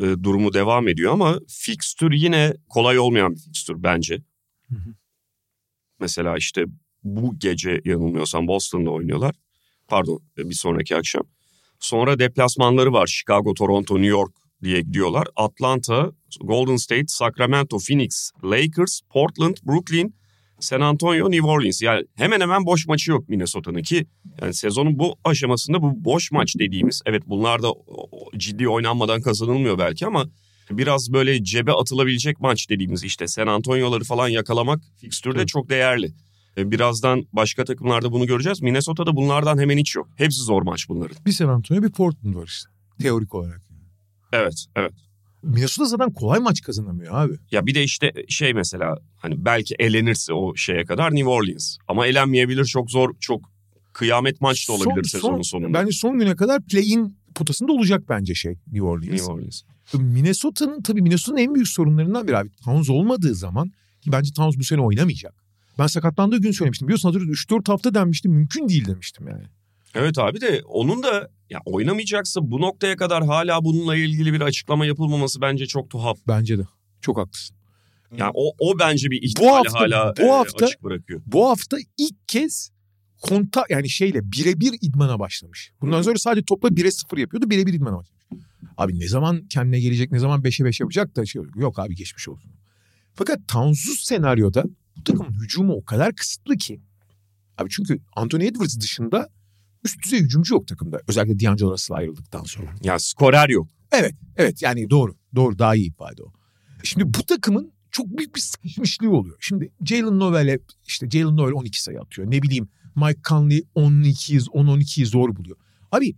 [0.00, 4.14] e, durumu devam ediyor ama fikstür yine kolay olmayan bir fikstür bence.
[4.70, 4.94] Hı hı.
[6.00, 6.64] Mesela işte
[7.04, 9.34] bu gece yanılmıyorsam Boston'da oynuyorlar.
[9.88, 11.22] Pardon e, bir sonraki akşam.
[11.80, 13.06] Sonra deplasmanları var.
[13.06, 14.32] Chicago, Toronto, New York
[14.62, 15.28] diye gidiyorlar.
[15.36, 20.14] Atlanta, Golden State, Sacramento, Phoenix, Lakers, Portland, Brooklyn,
[20.60, 21.82] San Antonio, New Orleans.
[21.82, 24.06] Yani hemen hemen boş maçı yok Minnesota'nın ki
[24.42, 27.68] yani sezonun bu aşamasında bu boş maç dediğimiz evet bunlar da
[28.36, 30.24] ciddi oynanmadan kazanılmıyor belki ama
[30.70, 35.48] biraz böyle cebe atılabilecek maç dediğimiz işte San Antonio'ları falan yakalamak fikstürde Evet.
[35.48, 36.12] çok değerli.
[36.56, 38.62] E, Birazdan başka takımlarda bunu göreceğiz.
[38.62, 40.08] Minnesota'da bunlardan hemen hiç yok.
[40.16, 41.16] Hepsi zor maç bunların.
[41.26, 42.70] Bir San Antonio bir Portland var işte.
[43.02, 43.62] Teorik olarak.
[44.32, 44.92] Evet, evet.
[45.42, 47.34] Minnesota zaten kolay maç kazanamıyor abi.
[47.50, 51.76] Ya bir de işte şey mesela hani belki elenirse o şeye kadar New Orleans.
[51.88, 53.40] Ama elenmeyebilir çok zor çok
[53.92, 55.78] kıyamet maç da olabilir Son- sezonun son- sonunda.
[55.78, 59.12] Bence son güne kadar play-in potasında olacak bence şey New Orleans.
[59.12, 59.62] New Orleans.
[59.94, 62.50] Minnesota'nın tabii Minnesota'nın en büyük sorunlarından biri abi.
[62.64, 63.68] Towns olmadığı zaman
[64.00, 65.34] ki bence Towns bu sene oynamayacak.
[65.78, 66.88] Ben sakatlandığı gün söylemiştim.
[66.88, 68.32] Biliyorsun hatırlıyorsun 3-4 hafta denmiştim.
[68.32, 69.44] Mümkün değil demiştim yani.
[69.94, 74.86] Evet abi de onun da ya oynamayacaksa bu noktaya kadar hala bununla ilgili bir açıklama
[74.86, 76.18] yapılmaması bence çok tuhaf.
[76.28, 76.62] Bence de.
[77.00, 77.56] Çok haklısın.
[78.16, 81.22] Yani o, o bence bir ihtimali hafta- hala bu e, hafta- açık bırakıyor.
[81.26, 82.70] Bu hafta ilk kez
[83.22, 85.72] kontak yani şeyle birebir idmana başlamış.
[85.80, 87.50] Bundan sonra sadece topla 1'e 0 yapıyordu.
[87.50, 88.24] Birebir idmana başlamış.
[88.76, 92.28] Abi ne zaman kendine gelecek ne zaman 5'e 5 yapacak da şey yok abi geçmiş
[92.28, 92.50] olsun.
[93.14, 94.64] Fakat Towns'uz senaryoda
[94.96, 96.80] bu takımın hücumu o kadar kısıtlı ki.
[97.58, 99.28] Abi çünkü Anthony Edwards dışında
[99.88, 101.00] üst düzey hücumcu yok takımda.
[101.08, 102.66] Özellikle D'Angelo Russell ayrıldıktan sonra.
[102.82, 103.68] Ya skorer yok.
[103.92, 105.14] Evet, evet yani doğru.
[105.34, 106.32] Doğru daha iyi ifade o.
[106.82, 109.36] Şimdi bu takımın çok büyük bir sıkışmışlığı oluyor.
[109.40, 112.30] Şimdi Jalen Novel'e işte Jalen Novel 12 sayı atıyor.
[112.30, 115.56] Ne bileyim Mike Conley 12'yi 10-12'yi zor buluyor.
[115.92, 116.16] Abi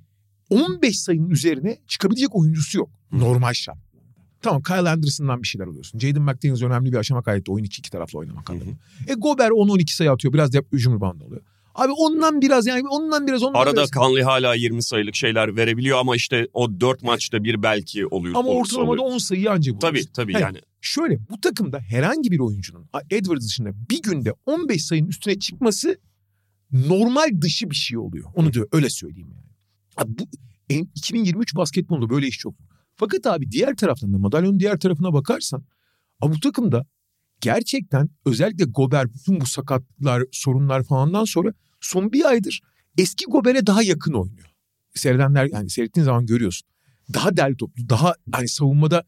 [0.50, 2.90] 15 sayının üzerine çıkabilecek oyuncusu yok.
[3.12, 3.78] Normal şart.
[4.42, 5.98] Tamam Kyle Anderson'dan bir şeyler alıyorsun.
[5.98, 7.52] Jaden McDaniels önemli bir aşama kaydetti.
[7.52, 8.76] Oyun iki, iki taraflı oynamak anlamında.
[9.08, 10.34] E Gober 10-12 sayı atıyor.
[10.34, 11.42] Biraz da hücum rebound alıyor.
[11.80, 13.90] Abi ondan biraz yani ondan biraz ondan Arada biraz.
[13.90, 18.34] Kanlı hala 20 sayılık şeyler verebiliyor ama işte o 4 maçta bir belki oluyor.
[18.36, 19.14] Ama ortalamada oluyor.
[19.14, 19.88] 10 sayıyı anca buluyorsun.
[19.88, 20.42] Tabii tabii Evet.
[20.42, 20.58] yani.
[20.80, 25.98] Şöyle bu takımda herhangi bir oyuncunun Edwards dışında bir günde 15 sayının üstüne çıkması
[26.72, 28.30] normal dışı bir şey oluyor.
[28.34, 29.50] Onu da öyle söyleyeyim yani.
[29.96, 30.22] Abi bu
[30.70, 32.54] en- 2023 basketbolunda böyle iş çok.
[32.96, 35.64] Fakat abi diğer taraftan da madalyonun diğer tarafına bakarsan
[36.20, 36.86] abi bu takımda
[37.40, 42.60] gerçekten özellikle Gober bütün bu sakatlıklar, sorunlar falandan sonra son bir aydır
[42.98, 44.46] eski Gober'e daha yakın oynuyor.
[44.94, 46.68] Seyredenler yani seyrettiğin zaman görüyorsun.
[47.14, 49.04] Daha derli toplu, daha hani savunmada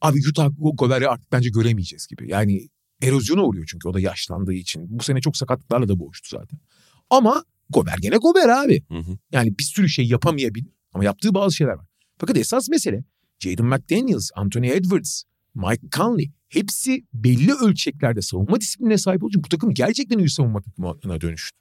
[0.00, 2.30] Abi Utah Go- Gober'i artık bence göremeyeceğiz gibi.
[2.30, 2.68] Yani
[3.02, 4.98] erozyona uğruyor çünkü o da yaşlandığı için.
[4.98, 6.58] Bu sene çok sakatlıklarla da boğuştu zaten.
[7.10, 8.82] Ama Gober gene Gober abi.
[8.88, 9.18] Hı hı.
[9.32, 11.86] Yani bir sürü şey yapamayabilir ama yaptığı bazı şeyler var.
[12.18, 13.04] Fakat esas mesele
[13.38, 15.22] Jaden McDaniels, Anthony Edwards,
[15.54, 20.60] Mike Conley hepsi belli ölçeklerde savunma disiplinine sahip olduğu için bu takım gerçekten iyi savunma
[20.60, 21.58] takımına dönüştü.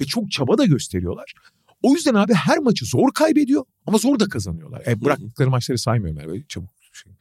[0.00, 1.34] Ve çok çaba da gösteriyorlar.
[1.82, 4.82] O yüzden abi her maçı zor kaybediyor ama zor da kazanıyorlar.
[4.86, 7.12] E, bıraktıkları maçları saymıyorum yani böyle çabuk şey.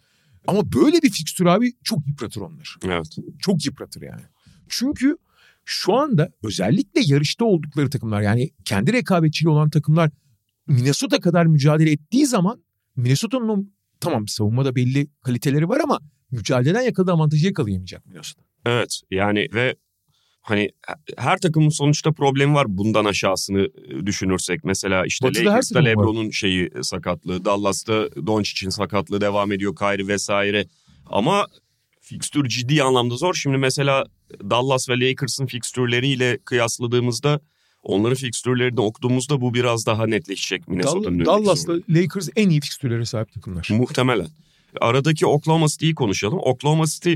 [0.47, 2.95] Ama böyle bir fikstür abi çok yıpratır onları.
[2.95, 3.15] Evet.
[3.39, 4.21] Çok yıpratır yani.
[4.69, 5.17] Çünkü
[5.65, 10.11] şu anda özellikle yarışta oldukları takımlar yani kendi rekabetçiliği olan takımlar
[10.67, 12.63] Minnesota kadar mücadele ettiği zaman
[12.95, 15.99] Minnesota'nın tamam savunmada belli kaliteleri var ama
[16.31, 18.41] mücadeleden yakaladığı avantajı yakalayamayacak Minnesota.
[18.65, 19.75] Evet yani ve
[20.41, 20.69] hani
[21.17, 24.63] her takımın sonuçta problemi var bundan aşağısını e, düşünürsek.
[24.63, 25.79] Mesela işte Batı'da Lakers'ta.
[25.79, 30.65] LeBron'un şeyi e, sakatlığı, Dallas'ta Doncic'in sakatlığı devam ediyor, Kyrie vesaire.
[31.05, 31.47] Ama
[32.01, 33.33] fikstür ciddi anlamda zor.
[33.33, 34.05] Şimdi mesela
[34.49, 37.39] Dallas ve Lakers'ın fikstürleriyle kıyasladığımızda
[37.83, 41.73] onların fikstürlerini okuduğumuzda bu biraz daha netleşecek Minnesota'nın Dall- Dallas'la.
[41.89, 43.67] Lakers en iyi fikstürlere sahip takımlar.
[43.71, 44.27] Muhtemelen.
[44.81, 46.39] Aradaki Oklahoma City'yi konuşalım.
[46.41, 47.13] Oklahoma City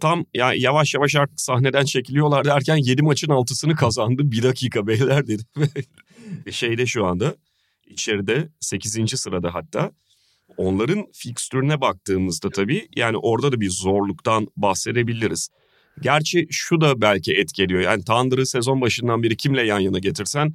[0.00, 4.22] tam ya yavaş yavaş artık sahneden çekiliyorlar derken 7 maçın 6'sını kazandı.
[4.24, 5.42] Bir dakika beyler dedi.
[6.50, 7.36] Şeyde şu anda
[7.86, 9.20] içeride 8.
[9.20, 9.92] sırada hatta.
[10.56, 15.48] Onların fikstürüne baktığımızda tabii yani orada da bir zorluktan bahsedebiliriz.
[16.00, 17.80] Gerçi şu da belki etkiliyor.
[17.80, 20.54] Yani Thunder'ı sezon başından beri kimle yan yana getirsen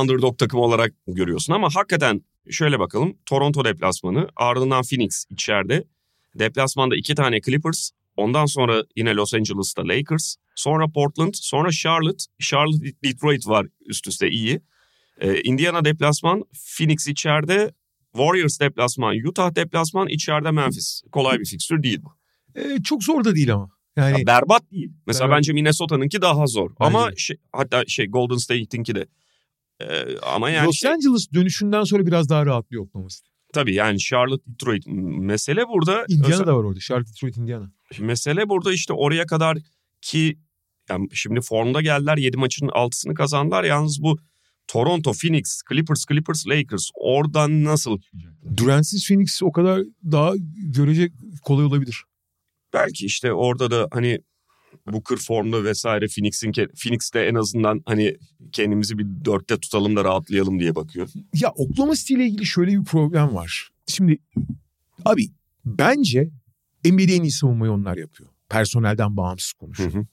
[0.00, 1.52] underdog takım olarak görüyorsun.
[1.52, 3.16] Ama hakikaten şöyle bakalım.
[3.26, 5.84] Toronto deplasmanı ardından Phoenix içeride.
[6.34, 7.90] Deplasmanda iki tane Clippers.
[8.20, 10.36] Ondan sonra yine Los Angeles'ta Lakers.
[10.54, 11.34] Sonra Portland.
[11.34, 12.24] Sonra Charlotte.
[12.38, 14.60] Charlotte Detroit var üst üste iyi.
[15.20, 16.44] Ee, Indiana deplasman.
[16.76, 17.74] Phoenix içeride.
[18.12, 19.16] Warriors deplasman.
[19.28, 20.08] Utah deplasman.
[20.08, 21.02] içeride Memphis.
[21.12, 22.12] Kolay bir fikstür değil bu.
[22.60, 23.68] E, çok zor da değil ama.
[23.96, 24.92] Yani Ya berbat değil.
[25.06, 25.38] Mesela Berbat.
[25.38, 26.70] bence Minnesota'nınki daha zor.
[26.70, 29.06] Bence ama şey, hatta şey Golden State'inki de.
[29.80, 33.28] Ee, ama yani Los şey- Angeles dönüşünden sonra biraz daha rahatlıyor Oklahoma City.
[33.52, 34.84] tabii yani Charlotte Detroit
[35.18, 36.80] mesele burada Indiana da var orada.
[36.80, 37.72] Charlotte, Detroit, Indiana.
[37.98, 39.58] Mesele burada işte oraya kadar
[40.00, 40.38] ki
[40.88, 43.64] yani şimdi formda geldiler 7 maçın 6'sını kazandılar.
[43.64, 44.18] Yalnız bu
[44.66, 47.98] Toronto, Phoenix, Clippers, Clippers, Lakers oradan nasıl
[48.56, 52.04] Durant'siz Phoenix o kadar daha görecek kolay olabilir.
[52.74, 54.20] belki işte orada da hani
[54.92, 58.16] Booker formda vesaire Phoenix'in Phoenix'te en azından hani
[58.52, 61.08] kendimizi bir dörtte tutalım da rahatlayalım diye bakıyor.
[61.34, 63.70] Ya Oklahoma City ile ilgili şöyle bir problem var.
[63.86, 64.18] Şimdi
[65.04, 65.30] abi
[65.64, 66.30] bence
[66.84, 68.30] NBA'de en iyi savunmayı onlar yapıyor.
[68.48, 70.08] Personelden bağımsız konuşuyorum.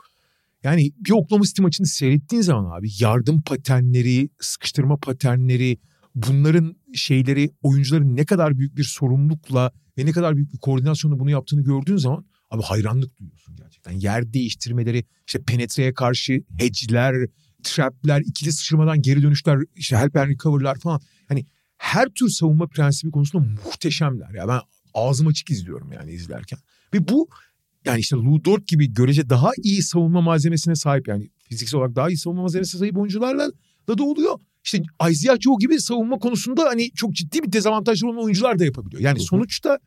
[0.64, 5.78] Yani bir Oklahoma City maçını seyrettiğin zaman abi yardım paternleri, sıkıştırma paternleri,
[6.16, 11.30] bunların şeyleri oyuncuların ne kadar büyük bir sorumlulukla ve ne kadar büyük bir koordinasyonla bunu
[11.30, 13.92] yaptığını gördüğün zaman abi hayranlık duyuyorsun gerçekten.
[13.92, 17.28] Yer değiştirmeleri, işte penetreye karşı hedge'ler,
[17.64, 21.02] trap'ler, ikili sıçramadan geri dönüşler, işte help and recover'lar falan.
[21.28, 21.46] Hani
[21.78, 24.34] her tür savunma prensibi konusunda muhteşemler.
[24.34, 24.60] Ya ben
[24.98, 26.60] ağzım açık izliyorum yani izlerken.
[26.94, 27.28] Ve bu
[27.86, 32.10] yani işte Lou Dort gibi görece daha iyi savunma malzemesine sahip yani fiziksel olarak daha
[32.10, 33.52] iyi savunma malzemesine sahip oyuncularla
[33.88, 34.40] da da oluyor.
[34.64, 39.02] İşte Isaiah Joe gibi savunma konusunda hani çok ciddi bir dezavantajlı olan oyuncular da yapabiliyor.
[39.02, 39.80] Yani sonuçta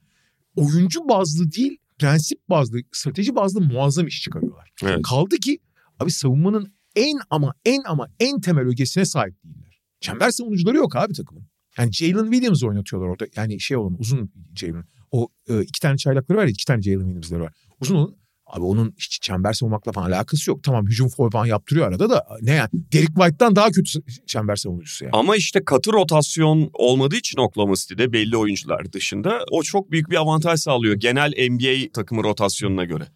[0.56, 4.70] oyuncu bazlı değil prensip bazlı, strateji bazlı muazzam iş çıkarıyorlar.
[4.82, 5.02] Evet.
[5.02, 5.58] Kaldı ki
[5.98, 9.80] abi savunmanın en ama en ama en temel ögesine sahip değiller.
[10.00, 11.46] Çember savunucuları yok abi takımın.
[11.78, 13.26] Yani Jalen Williams oynatıyorlar orada.
[13.36, 14.84] Yani şey olan uzun Jalen.
[15.10, 17.52] O e, iki tane çaylakları var ya iki tane Jalen Williams'ları var.
[17.80, 18.20] Uzun olan
[18.50, 20.62] Abi onun hiç çember savunmakla falan alakası yok.
[20.62, 25.04] Tamam hücum foul falan yaptırıyor arada da ne yani Derek White'dan daha kötü çember savunucusu
[25.04, 25.12] yani.
[25.14, 30.16] Ama işte katı rotasyon olmadığı için Oklahoma City'de belli oyuncular dışında o çok büyük bir
[30.16, 33.06] avantaj sağlıyor genel NBA takımı rotasyonuna göre.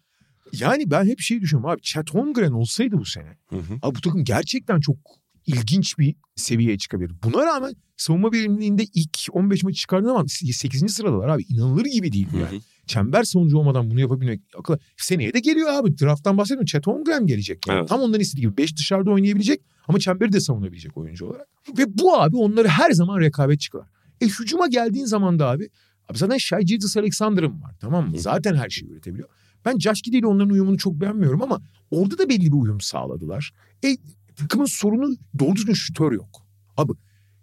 [0.51, 3.37] Yani ben hep şey düşünüyorum abi Chet Holmgren olsaydı bu sene.
[3.49, 3.73] Hı hı.
[3.81, 4.97] Abi bu takım gerçekten çok
[5.45, 7.11] ilginç bir seviyeye çıkabilir.
[7.23, 10.93] Buna rağmen savunma verimliliğinde ilk 15 maçı çıkardığı zaman 8.
[10.93, 11.43] sıradalar abi.
[11.49, 12.57] inanılır gibi değil Hı yani.
[12.57, 12.61] hı.
[12.87, 14.79] Çember sonucu olmadan bunu yapabilmek akıllı.
[14.97, 15.97] Seneye de geliyor abi.
[15.97, 16.65] Draft'tan bahsetmiyorum.
[16.65, 17.67] Chet Holmgren gelecek.
[17.67, 17.79] Yani.
[17.79, 17.89] Evet.
[17.89, 18.57] Tam onların istediği gibi.
[18.57, 21.47] 5 dışarıda oynayabilecek ama çemberi de savunabilecek oyuncu olarak.
[21.77, 23.87] Ve bu abi onları her zaman rekabet çıkar.
[24.21, 25.69] E hücuma geldiğin zaman da abi
[26.09, 28.15] Abi zaten Shai Gilgeous Alexander'ım var tamam mı?
[28.17, 28.21] Hı.
[28.21, 29.29] Zaten her şeyi üretebiliyor.
[29.65, 33.51] Ben Josh Giddey ile onların uyumunu çok beğenmiyorum ama orada da belli bir uyum sağladılar.
[33.85, 33.97] E
[34.35, 36.47] takımın sorunu doğru düzgün şütör yok.
[36.77, 36.91] Abi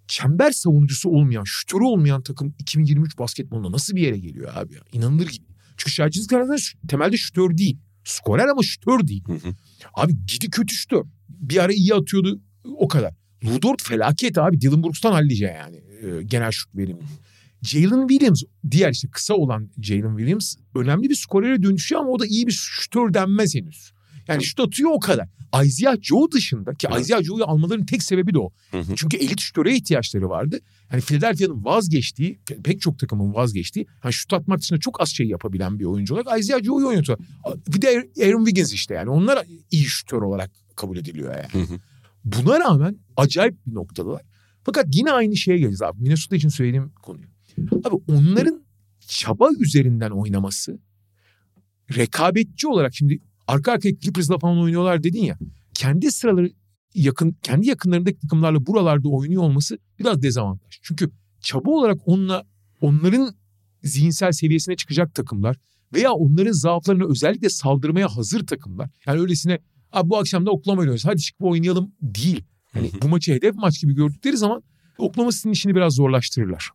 [0.09, 4.81] çember savunucusu olmayan, şütörü olmayan takım 2023 basketbolunda nasıl bir yere geliyor abi ya?
[4.93, 5.47] İnanılır gibi.
[5.77, 7.79] Çünkü Gilgeous Alexander temelde şütör değil.
[8.05, 9.25] Skorer ama şütör değil.
[9.27, 9.55] Hı hı.
[9.95, 11.05] Abi Gidi kötü şütör.
[11.29, 13.15] Bir ara iyi atıyordu o kadar.
[13.45, 14.61] Ludort felaket abi.
[14.61, 15.77] Dylan Brooks'tan hallice yani.
[15.77, 17.03] e, genel şut verimli.
[17.63, 22.27] Jalen Williams diğer işte kısa olan Jalen Williams önemli bir skorere dönüşüyor ama o da
[22.27, 23.93] iyi bir şütör denmez henüz.
[24.29, 25.29] Yani şut atıyor o kadar.
[25.65, 27.01] Isaiah Joe dışında ki Evet.
[27.01, 28.51] Isaiah Joe'yu almalarının tek sebebi de o.
[28.71, 28.97] Hı hı.
[28.97, 30.61] Çünkü elit şütöre ihtiyaçları vardı.
[30.93, 35.79] Yani Philadelphia'nın vazgeçtiği, pek çok takımın vazgeçtiği, yani şut atmak dışında çok az şey yapabilen
[35.79, 37.19] bir oyuncu olarak Isaiah Joe'yu oynatıyor.
[37.69, 37.89] Bir de
[38.23, 39.11] Aaron Wiggins işte yani.
[39.11, 41.67] Onlar iyi şütör olarak kabul ediliyor yani.
[41.67, 41.79] Hı hı.
[42.25, 44.23] Buna rağmen acayip bir noktadalar.
[44.65, 46.03] Fakat yine aynı şeye geleceğiz abi.
[46.03, 47.27] Minnesota için söylediğim konuyu.
[47.85, 48.63] Abi onların
[49.09, 50.79] çaba üzerinden oynaması
[51.97, 55.39] rekabetçi olarak şimdi arka arkaya Clippers'la falan oynuyorlar dedin ya.
[55.75, 56.51] Kendi sıraları
[56.95, 60.79] yakın kendi yakınlarındaki takımlarla buralarda oynuyor olması biraz dezavantaj.
[60.83, 62.45] Çünkü çaba olarak onunla
[62.81, 63.35] onların
[63.83, 65.57] zihinsel seviyesine çıkacak takımlar
[65.95, 68.91] veya onların zaaflarını özellikle saldırmaya hazır takımlar.
[69.07, 69.59] Yani öylesine
[69.93, 71.05] Abi bu akşam da Oklahoma oynuyoruz.
[71.05, 72.45] Hadi çıkıp oynayalım değil.
[72.75, 74.63] Yani bu maçı hedef maç gibi gördükleri zaman
[74.99, 76.71] Oklahoma City'nin işini biraz zorlaştırırlar.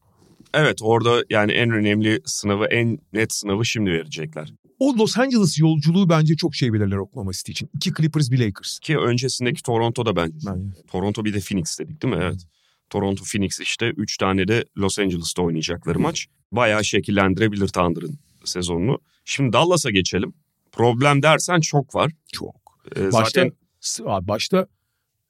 [0.54, 4.54] Evet orada yani en önemli sınavı en net sınavı şimdi verecekler.
[4.80, 7.70] O Los Angeles yolculuğu bence çok şey belirler Oklahoma City için.
[7.74, 8.80] İki Clippers bir Lakers.
[8.80, 10.48] Ki öncesindeki Toronto'da bence.
[10.48, 12.20] Ben, Toronto bir de Phoenix dedik değil mi?
[12.24, 12.48] Evet.
[12.90, 16.28] Toronto Phoenix işte 3 tane de Los Angeles'ta oynayacakları maç.
[16.52, 19.00] Bayağı şekillendirebilir Thunder'ın sezonunu.
[19.26, 20.34] Şimdi Dallas'a geçelim.
[20.72, 22.12] Problem dersen çok var.
[22.32, 22.56] çok.
[22.96, 23.42] Ee, Başta,
[23.82, 24.68] Zaten başta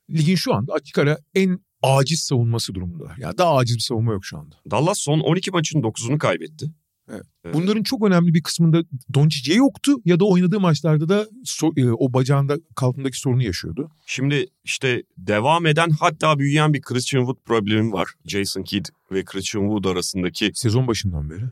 [0.09, 3.17] ligin şu anda açık ara en aciz savunması durumundalar.
[3.17, 4.55] Yani daha aciz bir savunma yok şu anda.
[4.71, 6.71] Dallas son 12 maçın 9'unu kaybetti.
[7.09, 7.23] Evet.
[7.53, 11.91] Bunların çok önemli bir kısmında Doncic ya yoktu ya da oynadığı maçlarda da so- e,
[11.91, 13.91] o bacağında kalkındaki sorunu yaşıyordu.
[14.05, 18.09] Şimdi işte devam eden hatta büyüyen bir Christian Wood problemi var.
[18.25, 21.43] Jason Kidd ve Christian Wood arasındaki Sezon başından beri.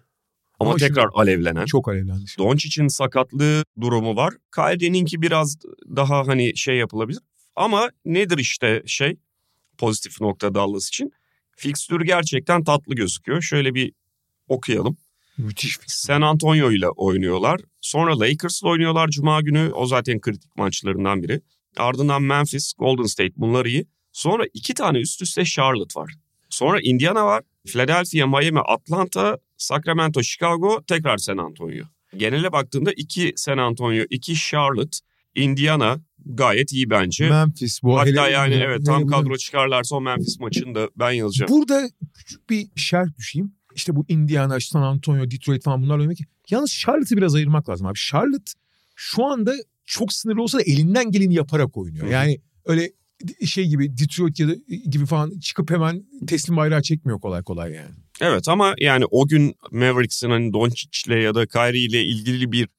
[0.59, 1.65] ama, Ama tekrar alevlenen.
[1.65, 2.25] Çok alevlendi.
[2.37, 4.33] Doncic'in sakatlığı durumu var.
[4.55, 5.57] Kyrie'ninki biraz
[5.95, 7.19] daha hani şey yapılabilir.
[7.55, 9.17] Ama nedir işte şey
[9.77, 11.11] pozitif nokta Dallas için?
[11.57, 13.41] Fikstür gerçekten tatlı gözüküyor.
[13.41, 13.93] Şöyle bir
[14.47, 14.97] okuyalım.
[15.37, 17.59] Müthiş bir San Antonio ile oynuyorlar.
[17.81, 19.71] Sonra Lakers'la oynuyorlar Cuma günü.
[19.73, 21.41] O zaten kritik maçlarından biri.
[21.77, 23.85] Ardından Memphis, Golden State bunlar iyi.
[24.11, 26.13] Sonra iki tane üst üste Charlotte var.
[26.49, 27.43] Sonra Indiana var.
[27.67, 31.83] Philadelphia, Miami, Atlanta, Sacramento, Chicago, tekrar San Antonio.
[32.17, 34.97] Genele baktığında iki San Antonio, iki Charlotte,
[35.35, 37.29] Indiana gayet iyi bence.
[37.29, 37.97] Memphis bu.
[37.97, 41.51] Hatta hele- yani hele- evet tam hele- kadro çıkarlarsa o Memphis maçını da ben yazacağım.
[41.51, 43.54] Burada küçük bir şerh düşeyim.
[43.75, 46.17] İşte bu Indiana, San Antonio, Detroit falan bunlarla oynamak.
[46.49, 47.97] Yalnız Charlotte'ı biraz ayırmak lazım abi.
[48.09, 48.51] Charlotte
[48.95, 49.53] şu anda
[49.85, 52.07] çok sınırlı olsa da elinden geleni yaparak oynuyor.
[52.07, 52.91] Yani öyle
[53.45, 54.53] şey gibi Detroit ya da
[54.89, 57.95] gibi falan çıkıp hemen teslim bayrağı çekmiyor kolay kolay yani.
[58.21, 62.69] Evet ama yani o gün Mavericks'in hani Doncic'le ya da Kyrie ile ilgili bir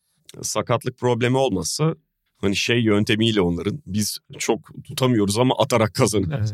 [0.43, 1.95] sakatlık problemi olmazsa
[2.39, 6.51] hani şey yöntemiyle onların biz çok tutamıyoruz ama atarak kazanır.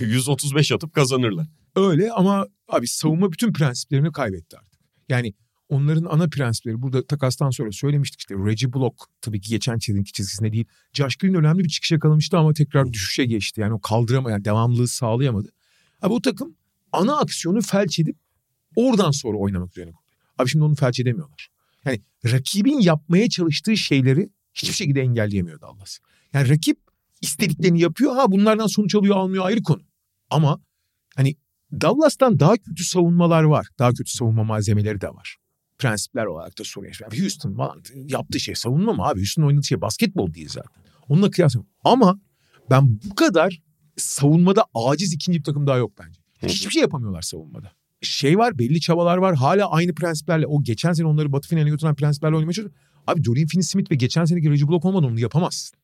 [0.00, 1.46] 135 atıp kazanırlar.
[1.76, 4.80] Öyle ama abi savunma bütün prensiplerini kaybetti artık.
[5.08, 5.34] Yani
[5.68, 10.52] onların ana prensipleri burada takastan sonra söylemiştik işte Reggie Block tabii ki geçen çizgi çizgisinde
[10.52, 10.64] değil.
[10.92, 13.60] Josh Green önemli bir çıkış yakalamıştı ama tekrar düşüşe geçti.
[13.60, 15.52] Yani o kaldıramayan, devamlılığı sağlayamadı.
[16.02, 16.56] Abi o takım
[16.92, 18.16] ana aksiyonu felç edip
[18.76, 20.14] oradan sonra oynamak üzerine kuruluyor.
[20.38, 21.50] Abi şimdi onu felç edemiyorlar.
[21.84, 25.98] Yani rakibin yapmaya çalıştığı şeyleri hiçbir şekilde engelleyemiyor Dallas.
[26.32, 26.78] Yani rakip
[27.20, 28.16] istediklerini yapıyor.
[28.16, 29.82] Ha bunlardan sonuç alıyor almıyor ayrı konu.
[30.30, 30.60] Ama
[31.16, 31.36] hani
[31.80, 33.66] Dallas'tan daha kötü savunmalar var.
[33.78, 35.36] Daha kötü savunma malzemeleri de var.
[35.78, 37.18] Prensipler olarak da sorun yaşıyor.
[37.18, 39.20] Houston falan yaptığı şey savunma mı abi?
[39.20, 40.82] Houston oynadığı şey basketbol değil zaten.
[41.08, 41.70] Onunla kıyaslıyorum.
[41.84, 42.20] Ama
[42.70, 43.62] ben bu kadar
[43.96, 46.20] savunmada aciz ikinci bir takım daha yok bence.
[46.42, 47.72] Hiçbir şey yapamıyorlar savunmada.
[48.02, 49.34] Şey var belli çabalar var.
[49.34, 52.80] Hala aynı prensiplerle o geçen sene onları batı finaline götüren prensiplerle oynamaya çalışıyor.
[53.06, 55.78] Abi Dorian Finney-Smith ve geçen seneki Reggie Block olmadan onu yapamazsın.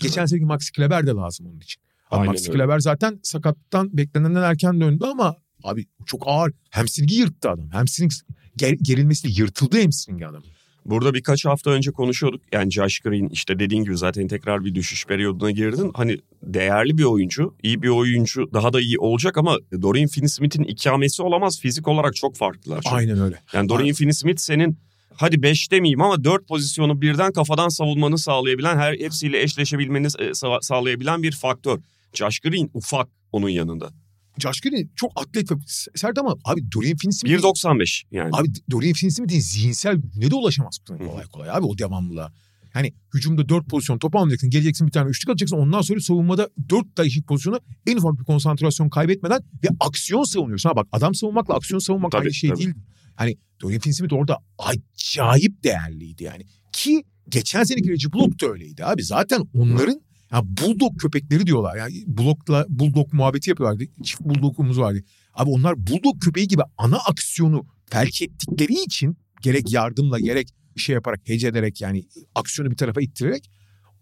[0.00, 1.82] Geçen seneki Max Kleber de lazım onun için.
[2.12, 2.48] Max.
[2.48, 6.52] Kleber zaten sakatlıktan beklenenden erken döndü ama abi çok ağır.
[6.70, 7.68] Hamstringi yırttı adam.
[7.70, 8.12] Hamstring
[8.58, 10.42] ger- gerilmesiyle yırtıldı hamstringi adam.
[10.84, 12.40] Burada birkaç hafta önce konuşuyorduk.
[12.52, 15.90] Yani Josh Green işte dediğin gibi zaten tekrar bir düşüş periyoduna girdin.
[15.94, 21.22] Hani değerli bir oyuncu, iyi bir oyuncu daha da iyi olacak ama Dorian Finney-Smith'in ikamesi
[21.22, 21.60] olamaz.
[21.60, 22.80] Fizik olarak çok farklılar.
[22.82, 22.96] çünkü.
[22.96, 23.40] Aynen öyle.
[23.52, 24.78] Yani Dorian Finney-Smith senin
[25.14, 30.62] hadi 5 demeyeyim ama 4 pozisyonu birden kafadan savunmanı sağlayabilen, her hepsiyle eşleşebilmeni e, sa-
[30.62, 31.78] sağlayabilen bir faktör.
[32.16, 33.90] Josh Green ufak onun yanında.
[34.38, 35.54] Josh Green çok atlet ve
[35.94, 38.30] sert ama abi Dorian Finney-Smith 1.95 yani.
[38.32, 42.32] Abi Dorian Finney-Smith'in zihinsel gücüne de ulaşamaz kolay kolay abi o devamlılığa.
[42.72, 44.50] Hani hücumda dört pozisyon top almayacaksın.
[44.50, 45.56] Geleceksin bir tane üçlük atacaksın.
[45.56, 50.68] Ondan sonra savunmada dört değişik pozisyona en ufak bir konsantrasyon kaybetmeden ve aksiyon savunuyorsun.
[50.68, 52.58] Ha bak adam savunmakla aksiyon savunmak Tabii, aynı şey tabii.
[52.58, 52.74] değil.
[53.14, 56.42] Hani Dorian Finney-Smith orada acayip değerliydi yani.
[56.72, 59.02] Ki geçen seneki Reggie Block da öyleydi abi.
[59.02, 60.00] Zaten onların
[60.32, 61.76] ya bulldog köpekleri diyorlar.
[61.76, 63.84] Yani bulldogla bulldog muhabbeti yapıyorlardı.
[64.02, 64.98] Çift bulldogumuz vardı.
[65.34, 71.20] Abi onlar bulldog köpeği gibi ana aksiyonu felç ettikleri için gerek yardımla gerek şey yaparak
[71.24, 73.50] hece ederek yani aksiyonu bir tarafa ittirerek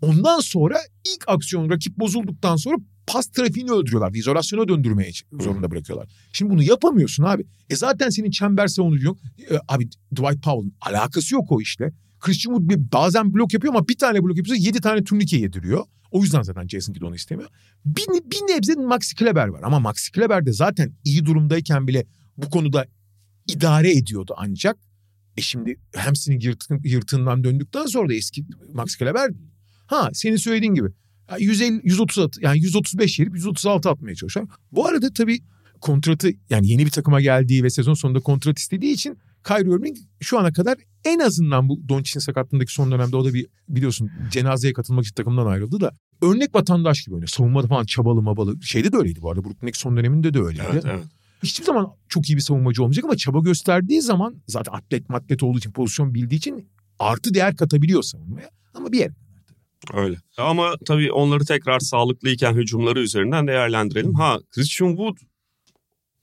[0.03, 0.79] ondan sonra
[1.15, 4.15] ilk aksiyon rakip bozulduktan sonra pas trafiğini öldürüyorlar.
[4.15, 6.09] İzolasyona döndürmeye zorunda bırakıyorlar.
[6.33, 7.45] Şimdi bunu yapamıyorsun abi.
[7.71, 9.19] E zaten senin çember savunucu yok.
[9.51, 11.93] E, abi Dwight Powell'ın alakası yok o işte.
[12.25, 15.85] Christian Wood bir, bazen blok yapıyor ama bir tane blok yapıyorsa yedi tane turnike yediriyor.
[16.11, 17.51] O yüzden zaten Jason Kidd onu istemiyor.
[17.85, 22.07] Bir, bir nebze Maxi Kleber var ama Maxi Kleber de zaten iyi durumdayken bile
[22.37, 22.87] bu konuda
[23.49, 24.77] idare ediyordu ancak.
[25.37, 29.31] E şimdi hamstring yırtın, yırtığından döndükten sonra da eski Max Kleber.
[29.87, 30.89] Ha senin söylediğin gibi.
[31.31, 34.49] Ya 150, 130 at, yani 135 yerip 136 atmaya çalışıyor.
[34.73, 35.41] Bu arada tabii
[35.85, 40.39] kontratı yani yeni bir takıma geldiği ve sezon sonunda kontrat istediği için Kyrie Irving şu
[40.39, 45.05] ana kadar en azından bu Doncic'in sakatlığındaki son dönemde o da bir biliyorsun cenazeye katılmak
[45.05, 45.93] için takımdan ayrıldı da
[46.23, 47.29] örnek vatandaş gibi oynuyor.
[47.29, 48.63] Savunmada falan çabalı mabalı.
[48.63, 49.45] Şeyde de öyleydi bu arada.
[49.45, 50.69] Brooklyn'deki son döneminde de öyleydi.
[50.73, 51.05] Evet, evet.
[51.43, 55.59] Hiçbir zaman çok iyi bir savunmacı olmayacak ama çaba gösterdiği zaman zaten atlet matlet olduğu
[55.59, 56.69] için pozisyon bildiği için
[56.99, 58.51] artı değer katabiliyor savunmaya.
[58.75, 59.13] Ama bir yere
[59.95, 60.17] Öyle.
[60.39, 64.15] Ama tabii onları tekrar sağlıklıyken hücumları üzerinden değerlendirelim.
[64.15, 65.17] Ha Christian Wood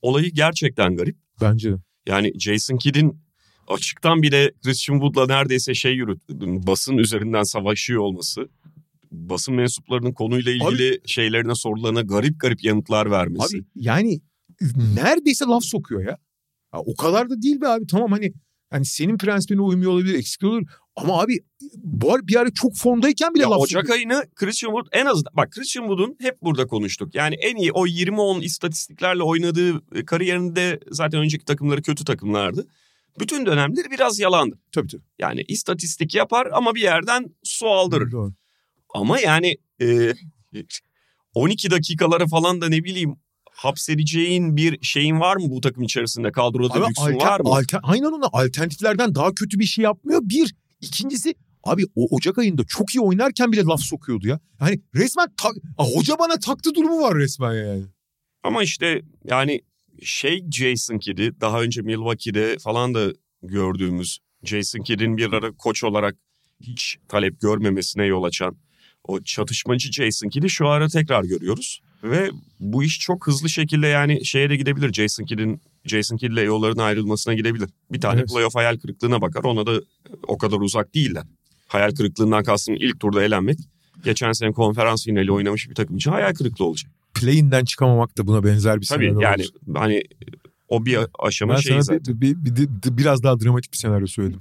[0.02, 1.16] olayı gerçekten garip.
[1.40, 1.76] bence de.
[2.06, 3.20] Yani Jason Kidd'in
[3.68, 6.22] açıktan bile Christian Wood'la neredeyse şey yürüt,
[6.66, 8.48] basın üzerinden savaşıyor olması.
[9.10, 13.56] Basın mensuplarının konuyla ilgili şeylerine sorularına garip garip yanıtlar vermesi.
[13.56, 14.20] Abi yani
[14.94, 16.18] neredeyse laf sokuyor ya.
[16.74, 16.80] ya.
[16.80, 17.86] O kadar da değil be abi.
[17.86, 18.32] Tamam hani
[18.72, 20.62] hani senin prensibine uymuyor olabilir, eksik olur.
[20.96, 21.38] Ama abi
[21.76, 23.98] bu bir ara çok formdayken bile Ya laf Ocak sokuyor.
[23.98, 27.14] ayını Christian Wood en azından bak Christian Wood'un hep burada konuştuk.
[27.14, 32.66] Yani en iyi o 20-10 istatistiklerle oynadığı e, kariyerinde zaten önceki takımları kötü takımlardı.
[33.20, 34.58] Bütün dönemleri biraz yalandı.
[34.72, 35.02] Tabii tabii.
[35.18, 38.10] Yani istatistik yapar ama bir yerden su aldırır.
[38.10, 38.32] Doğru.
[38.94, 40.14] Ama yani e,
[41.34, 43.16] 12 dakikalara falan da ne bileyim
[43.54, 46.32] hapsedeceğin bir şeyin var mı bu takım içerisinde?
[46.32, 47.48] Kadroda Abi lüksün alter- var mı?
[47.48, 50.20] alter- aynen ona alternatiflerden daha kötü bir şey yapmıyor.
[50.24, 50.54] Bir.
[50.80, 51.34] İkincisi
[51.64, 54.40] abi o Ocak ayında çok iyi oynarken bile laf sokuyordu ya.
[54.60, 57.84] Yani resmen tak- Aa, hoca bana taktı durumu var resmen yani.
[58.42, 59.60] Ama işte yani
[60.02, 63.12] şey Jason Kidd'i daha önce Milwaukee'de falan da
[63.42, 66.16] gördüğümüz Jason Kidd'in bir ara koç olarak
[66.60, 68.56] hiç talep görmemesine yol açan
[69.04, 71.80] o çatışmacı Jason Kidd'i şu ara tekrar görüyoruz.
[72.02, 74.92] Ve bu iş çok hızlı şekilde yani şeye de gidebilir.
[74.92, 77.68] Jason Kidd'in Jason Kidd'le yolların ayrılmasına gidebilir.
[77.92, 78.30] Bir tane Evet.
[78.32, 79.44] playoff hayal kırıklığına bakar.
[79.44, 79.80] Ona da
[80.26, 81.22] o kadar uzak değiller.
[81.68, 83.58] Hayal kırıklığından kastım ilk turda elenmek.
[84.04, 86.90] Geçen sene konferans finali oynamış bir takım için hayal kırıklığı olacak.
[87.14, 89.76] Play'inden çıkamamak da buna benzer bir Tabii senaryo yani olur.
[89.78, 90.02] hani
[90.68, 92.20] o bir aşama Ben şey sana zaten.
[92.20, 94.40] bir, bir- bir- bir- biraz daha dramatik bir senaryo söyledim.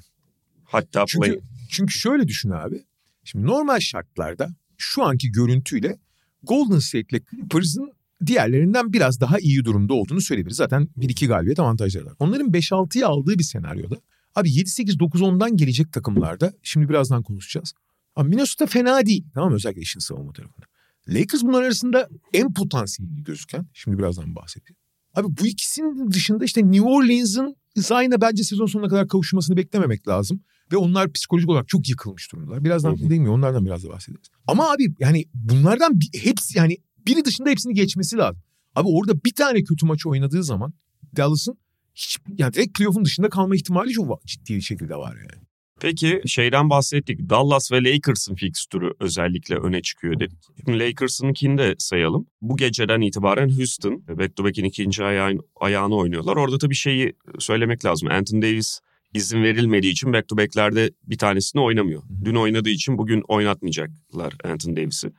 [0.64, 1.40] Hatta Çünkü play.
[1.70, 2.82] çünkü şöyle düşün abi.
[3.24, 5.98] Şimdi normal şartlarda şu anki görüntüyle
[6.44, 7.92] Golden State ile Clippers'ın
[8.26, 10.58] diğerlerinden biraz daha iyi durumda olduğunu söyleyebiliriz.
[10.58, 12.14] Zaten 1-2 galibiyet avantajları var.
[12.20, 13.96] Onların 5-6'yı aldığı bir senaryoda
[14.36, 17.74] abi 7-8-9-10'dan gelecek takımlarda şimdi birazdan konuşacağız.
[18.16, 19.26] Ama Minnesota fena değil.
[19.34, 19.56] Tamam mı?
[19.56, 20.66] Özellikle işin savunma tarafında.
[21.08, 24.76] Lakers bunlar arasında en potansiyelli gözüken, şimdi birazdan bahsedeyim.
[25.16, 30.42] Abi bu ikisinin dışında işte New Orleans'ın Zion'a bence sezon sonuna kadar kavuşmasını beklememek lazım.
[30.72, 32.64] Ve onlar psikolojik olarak çok yıkılmış durumdalar.
[32.64, 33.10] Birazdan Hı hı.
[33.10, 33.30] değil mi?
[33.30, 34.28] Onlardan biraz da bahsederiz.
[34.48, 38.42] Ama abi yani bunlardan hepsi yani biri dışında hepsini geçmesi lazım.
[38.76, 40.74] Abi orada bir tane kötü maçı oynadığı zaman
[41.18, 41.58] Dallas'ın
[41.96, 45.44] hiç yani direkt playoff'un dışında kalma ihtimali çok ciddi bir şekilde var yani.
[45.82, 47.30] Peki şeyden bahsettik.
[47.30, 50.40] Dallas ve Lakers'ın fikstürü özellikle öne çıkıyor dedik.
[50.66, 52.28] Şimdi Lakers'ınkini de sayalım.
[52.42, 56.36] Bu geceden itibaren Houston back to back'in ikinci ayağın, ayağını oynuyorlar.
[56.36, 58.10] Orada tabii şeyi söylemek lazım.
[58.12, 58.80] Anthony Davis
[59.14, 62.04] izin verilmediği için back to back'lerde bir tanesini oynamıyor.
[62.26, 65.12] Dün oynadığı için bugün oynatmayacaklar Anthony Davis'i.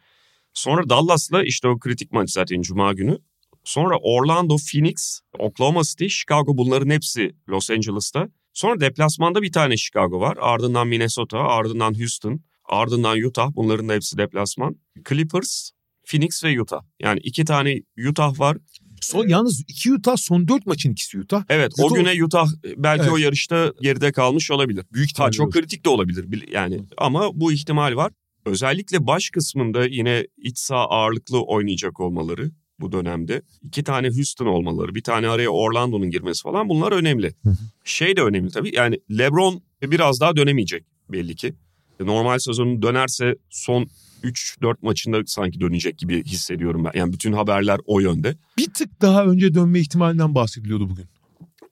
[0.55, 3.18] Sonra Dallas'la işte o kritik maç zaten Cuma günü.
[3.64, 8.28] Sonra Orlando, Phoenix, Oklahoma City, Chicago bunların hepsi Los Angeles'ta.
[8.53, 10.36] Sonra deplasmanda bir tane Chicago var.
[10.40, 13.51] Ardından Minnesota, ardından Houston, ardından Utah.
[13.55, 14.76] Bunların da hepsi deplasman.
[15.09, 15.70] Clippers,
[16.07, 16.80] Phoenix ve Utah.
[17.01, 18.59] Yani iki tane Utah var.
[19.05, 21.44] Son, yalnız iki Utah son dört maçın ikisi Utah.
[21.48, 22.46] Evet o Utah- güne Utah
[22.76, 23.12] belki Evet.
[23.12, 24.84] o yarışta geride kalmış olabilir.
[24.92, 25.55] Büyük Ha, ihtimalle çok olur.
[25.55, 28.12] kritik de olabilir bil- yani ama bu ihtimal var.
[28.46, 32.50] Özellikle baş kısmında yine iç saha ağırlıklı oynayacak olmaları
[32.80, 33.42] bu dönemde.
[33.62, 37.34] iki tane Houston olmaları, bir tane araya Orlando'nun girmesi falan bunlar önemli.
[37.84, 41.55] Şey de önemli tabii yani LeBron biraz daha dönemeyecek belli ki.
[42.00, 43.88] Normal sezonu dönerse son
[44.22, 46.98] 3-4 maçında sanki dönecek gibi hissediyorum ben.
[46.98, 48.36] Yani bütün haberler o yönde.
[48.58, 51.06] Bir tık daha önce dönme ihtimalinden bahsediliyordu bugün.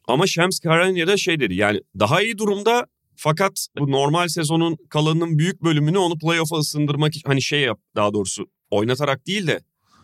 [0.09, 2.86] Ama Shams Charania da şey dedi yani daha iyi durumda
[3.16, 8.46] fakat bu normal sezonun kalanının büyük bölümünü onu playoff'a ısındırmak hani şey yap daha doğrusu
[8.70, 9.61] oynatarak değil de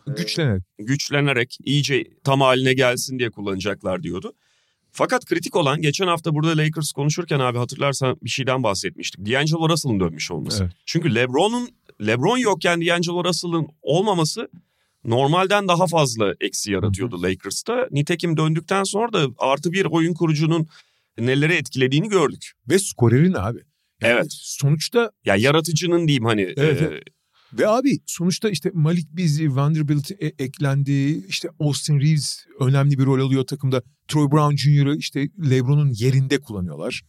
[0.07, 0.63] Güçlenerek.
[0.79, 4.33] güçlenerek iyice tam haline gelsin diye kullanacaklar diyordu.
[4.93, 9.27] Fakat kritik olan geçen hafta burada Lakers konuşurken abi hatırlarsan bir şeyden bahsetmiştik.
[9.27, 10.63] D'Angelo Russell'ın dönmüş olması.
[10.65, 10.73] Evet.
[10.87, 11.69] Çünkü LeBron'un
[12.01, 14.49] LeBron yokken D'Angelo Russell'ın olmaması
[15.05, 17.89] normalden daha fazla eksi yaratıyordu Lakers'ta.
[17.91, 20.67] Nitekim döndükten sonra da artı bir oyun kurucunun
[21.19, 22.53] neleri etkilediğini gördük.
[22.69, 23.59] Ve skorerin abi.
[24.03, 24.27] Yani Evet.
[24.31, 26.43] Sonuçta Ya yaratıcının diyeyim hani.
[26.43, 27.03] Evet, e, evet.
[27.53, 31.25] ve abi sonuçta işte Malik Beasley, Vanderbilt e- eklendi.
[31.29, 33.83] İşte Austin Reeves önemli bir rol alıyor takımda.
[34.09, 37.03] Troy Brown Jr.'ı işte LeBron'un yerinde kullanıyorlar.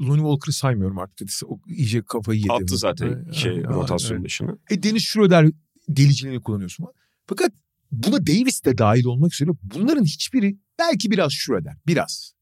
[0.00, 1.28] Lonnie Walker'ı saymıyorum artık.
[1.46, 2.52] O iyice kafayı yedi.
[2.52, 4.26] attı zaten Evet, şey evet, rotasyon evet.
[4.26, 4.56] dışına.
[4.70, 5.46] E Dennis Schroeder
[5.88, 6.86] deliciliğini kullanıyorsun.
[7.26, 7.52] Fakat
[7.92, 11.76] buna Davis de dahil olmak üzere bunların hiçbiri belki biraz Schroeder.
[11.86, 12.32] Biraz.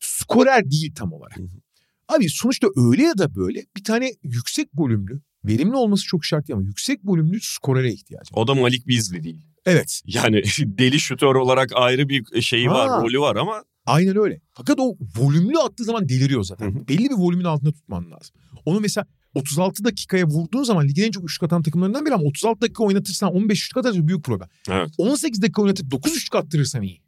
[0.00, 1.36] Skorer değil tam olarak.
[1.38, 1.60] Hı hı.
[2.08, 6.56] Abi sonuçta öyle ya da böyle bir tane yüksek volümlü, verimli olması çok şart değil
[6.56, 8.30] ama yüksek volümlü skorere ihtiyacı.
[8.34, 9.46] O da Malik Beasley değil.
[9.66, 10.00] Evet.
[10.06, 12.74] Yani deli şutör olarak ayrı bir şeyi Ha.
[12.74, 14.40] var, rolü var ama Aynen öyle.
[14.52, 16.74] Fakat o volümlü attığı zaman deliriyor zaten.
[16.74, 16.88] Hı hı.
[16.88, 18.36] Belli bir volümün altında tutman lazım.
[18.64, 22.60] Onu mesela 36 dakikaya vurduğun zaman ligin en çok üçlük atan takımlarından biri ama 36
[22.60, 24.48] dakika oynatırsan 15 üçlük atarsan büyük problem.
[24.70, 24.90] Evet.
[24.98, 27.00] 18 dakika oynatıp 9 üçlük attırırsan iyi.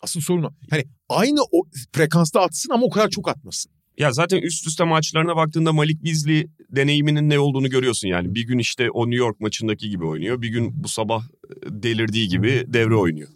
[0.00, 0.50] Asıl sorun o.
[0.72, 1.62] Yani aynı o
[1.92, 3.72] frekansta atsın ama o kadar çok atmasın.
[3.98, 8.34] ya zaten üst üste maçlarına baktığında Malik Beasley deneyiminin ne olduğunu görüyorsun yani.
[8.34, 10.42] Bir gün işte o New York maçındaki gibi oynuyor.
[10.42, 13.28] Bir gün bu sabah e, delirdiği gibi devre oynuyor.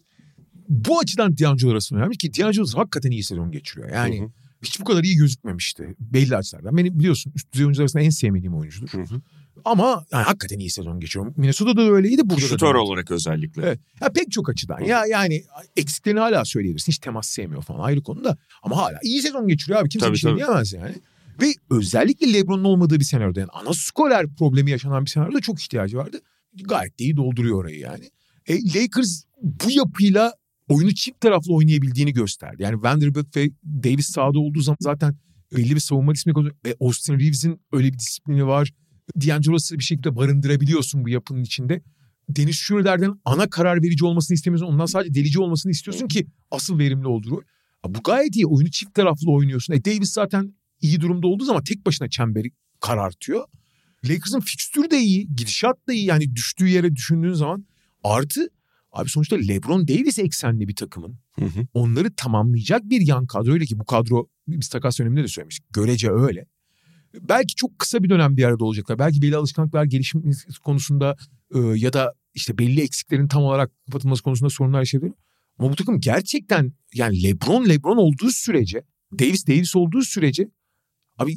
[0.68, 3.90] Bu açıdan D'Angelo Russell önemli ki D'Angelo Russell hakikaten iyi sezon geçiriyor.
[3.90, 4.28] Yani Hı hı.
[4.62, 6.76] hiç bu kadar iyi gözükmemişti belli açılardan.
[6.76, 8.88] Beni biliyorsun üst düzey oyuncular arasında en sevmediğim oyuncudur.
[8.88, 9.20] Hı hı.
[9.64, 11.32] Ama yani hakikaten iyi sezon geçiriyor.
[11.36, 12.48] Minnesota'da da öyleydi burada da.
[12.48, 13.62] Şutör olarak özellikle.
[13.62, 13.80] Evet.
[14.00, 14.80] Ya pek çok açıdan.
[14.80, 15.44] Ya yani
[15.76, 16.92] eksiklerini hala söyleyebilirsin.
[16.92, 18.36] Hiç temas sevmiyor falan ayrı konuda.
[18.62, 19.88] Ama hala iyi sezon geçiriyor abi.
[19.88, 20.40] Kimse Tabii, bir şey tabii.
[20.40, 20.94] diyemez yani.
[21.40, 25.96] Ve özellikle LeBron'un olmadığı bir senaryoda yani ana skorer problemi yaşanan bir senaryoda çok ihtiyacı
[25.96, 26.20] vardı.
[26.64, 28.10] Gayet de iyi dolduruyor orayı yani.
[28.46, 30.32] E, Lakers bu yapıyla
[30.68, 32.62] oyunu çift taraflı oynayabildiğini gösterdi.
[32.62, 35.16] Yani Vanderbilt ve Davis sahada olduğu zaman zaten
[35.56, 36.54] belli bir savunma disiplini koyuyor.
[36.66, 38.70] Ve Austin Reeves'in öyle bir disiplini var.
[39.20, 41.82] D'Angelo Russell'ı bir şekilde barındırabiliyorsun bu yapının içinde.
[42.28, 44.66] Dennis Schroeder'den ana karar verici olmasını istemiyorsun.
[44.66, 47.42] Ondan sadece delici olmasını istiyorsun ki asıl verimli olduğu
[47.88, 48.46] Bu gayet iyi.
[48.46, 49.74] Oyunu çift taraflı oynuyorsun.
[49.74, 52.50] E Davis zaten iyi durumda olduğu zaman tek başına çemberi
[52.80, 53.44] karartıyor.
[54.04, 55.28] Lakers'ın fikstürü de iyi.
[55.36, 56.04] Gidişat da iyi.
[56.04, 57.66] Yani düştüğü yere düşündüğün zaman.
[58.04, 58.48] Artı
[58.94, 61.66] abi sonuçta LeBron Davis eksenli bir takımın Hı hı.
[61.74, 65.72] onları tamamlayacak bir yan kadroyla ki bu kadro biz takas döneminde de söylemiştik.
[65.72, 66.46] Görece öyle.
[67.20, 68.98] Belki çok kısa bir dönem bir arada olacaklar.
[68.98, 70.22] Belki belli alışkanlıklar gelişim
[70.64, 71.16] konusunda
[71.54, 75.12] e, ya da işte belli eksiklerin tam olarak kapatılması konusunda sorunlar yaşayabilir.
[75.58, 78.82] Ama bu takım gerçekten yani LeBron LeBron olduğu sürece,
[79.18, 80.48] Davis Davis olduğu sürece
[81.18, 81.36] abi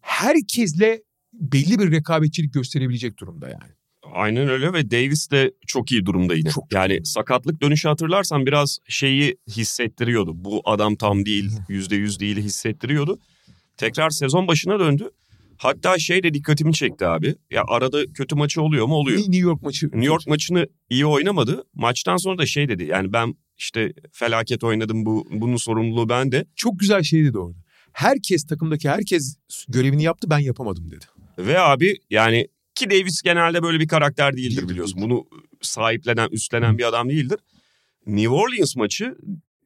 [0.00, 1.02] herkesle
[1.32, 3.72] belli bir rekabetçilik gösterebilecek durumda yani.
[4.14, 6.50] Aynen öyle ve Davis de çok iyi durumda yine.
[6.50, 6.72] Çok.
[6.72, 10.32] yani sakatlık dönüşü hatırlarsan biraz şeyi hissettiriyordu.
[10.34, 13.18] Bu adam tam değil, yüzde yüz değil hissettiriyordu.
[13.76, 15.10] Tekrar sezon başına döndü.
[15.56, 17.34] Hatta şey de dikkatimi çekti abi.
[17.50, 18.94] Ya arada kötü maçı oluyor mu?
[18.94, 19.18] Oluyor.
[19.18, 19.86] New York maçı.
[19.86, 21.64] New York maçını iyi oynamadı.
[21.74, 22.84] Maçtan sonra da şey dedi.
[22.84, 26.46] Yani ben işte felaket oynadım bu bunun sorumluluğu bende.
[26.56, 27.58] Çok güzel şey dedi orada.
[27.92, 29.36] Herkes takımdaki herkes
[29.68, 31.04] görevini yaptı ben yapamadım dedi.
[31.38, 35.02] Ve abi yani ki Davis genelde böyle bir karakter değildir biliyorsun.
[35.02, 35.24] Bunu
[35.62, 37.38] sahiplenen, üstlenen bir adam değildir.
[38.06, 39.16] New Orleans maçı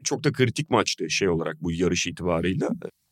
[0.04, 2.68] çok da kritik maçtı şey olarak bu yarış itibarıyla.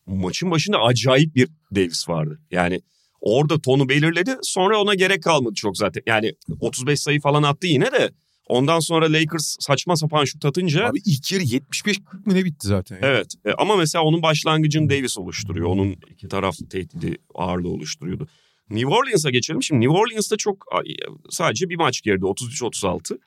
[0.07, 2.40] Maçın başında acayip bir Davis vardı.
[2.51, 2.80] Yani
[3.20, 4.36] orada tonu belirledi.
[4.42, 6.03] Sonra ona gerek kalmadı çok zaten.
[6.07, 8.11] Yani 35 sayı falan attı yine de.
[8.49, 12.94] Ondan sonra Lakers saçma sapan şut atınca Abi ilk yarı 75-40 mı ne bitti zaten.
[12.97, 13.01] ya.
[13.03, 15.66] Evet E, ama mesela onun başlangıcını Davis oluşturuyor.
[15.68, 18.28] Onun iki taraflı tehdidi ağırlığı oluşturuyordu.
[18.71, 19.62] New Orleans'a geçelim.
[19.62, 20.67] Şimdi New Orleans'ta çok
[21.31, 23.19] sadece bir maç geride 33-36.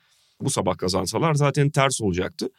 [0.42, 2.50] Bu sabah kazansalar zaten ters olacaktı.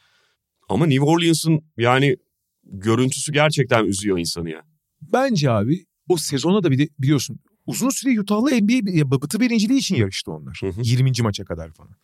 [0.68, 2.16] Ama New Orleans'ın yani
[2.64, 4.62] görüntüsü gerçekten üzüyor insanı ya.
[5.02, 9.96] Bence abi o sezona da bir de biliyorsun uzun süre Utah'la NBA Batı birinciliği için
[9.96, 10.58] yarıştı onlar.
[10.60, 10.80] Hı hı.
[10.82, 11.12] 20.
[11.22, 11.94] maça kadar falan.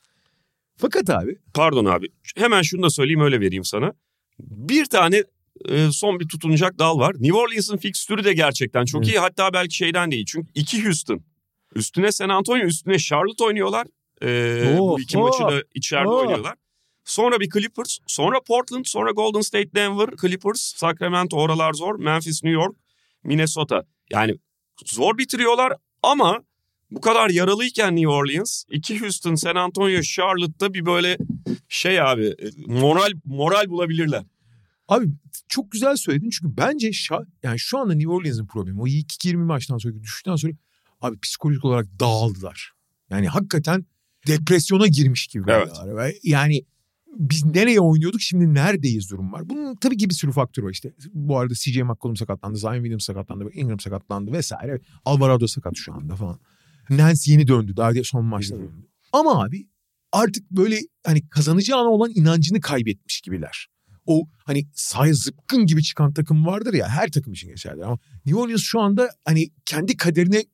[0.77, 3.93] Fakat abi Pardon abi hemen şunu da söyleyeyim öyle vereyim sana.
[4.41, 5.25] Bir tane
[5.65, 7.15] e, son bir tutunacak dal var.
[7.15, 9.15] New Orleans'ın fikstürü de gerçekten çok Evet.
[9.15, 9.19] iyi.
[9.19, 10.25] Hatta belki şeyden değil.
[10.29, 11.21] Çünkü iki Houston.
[11.75, 13.87] Üstüne San Antonio, üstüne Charlotte oynuyorlar.
[14.23, 16.21] E, Oh, bu iki oh, maçı da içeride oh.
[16.21, 16.55] oynuyorlar.
[17.05, 22.61] Sonra bir Clippers, sonra Portland, sonra Golden State, Denver, Clippers, Sacramento oralar zor, Memphis, New
[22.61, 22.77] York,
[23.25, 23.85] Minnesota.
[24.11, 24.35] Yani
[24.87, 26.43] zor bitiriyorlar ama
[26.91, 31.19] bu kadar yaralıyken New Orleans, iki Houston, San Antonio, Charlotte'da bir böyle
[31.69, 34.23] şey abi e, moral moral bulabilirler.
[34.89, 35.07] Abi
[35.49, 39.45] çok güzel söyledin çünkü bence şa- yani şu anda New Orleans'ın problemi o ilk 20
[39.45, 40.53] maçtan sonra düştükten sonra
[41.01, 42.73] abi psikolojik olarak dağıldılar.
[43.11, 43.87] Yani hakikaten
[44.27, 45.51] depresyona girmiş gibi.
[45.51, 46.21] Evet.
[46.23, 46.65] Yani
[47.17, 49.51] biz nereye oynuyorduk şimdi neredeyiz durum var.
[49.51, 50.93] Bunun tabii ki bir sürü faktör var işte.
[51.13, 54.81] Bu arada CJ McCollum sakatlandı, Zion Williams sakatlandı, Ingram sakatlandı vesaire.
[55.05, 56.39] Alvarado sakat şu anda falan.
[56.91, 58.87] Nance yeni döndü daha son maçta döndü.
[59.13, 59.67] Ama abi
[60.13, 63.69] artık böyle hani kazanacağına olan inancını kaybetmiş gibiler.
[64.07, 68.41] O hani sahaya zıpkın gibi çıkan takım vardır ya her takım için geçerli ama New
[68.41, 70.45] Orleans şu anda hani kendi kaderine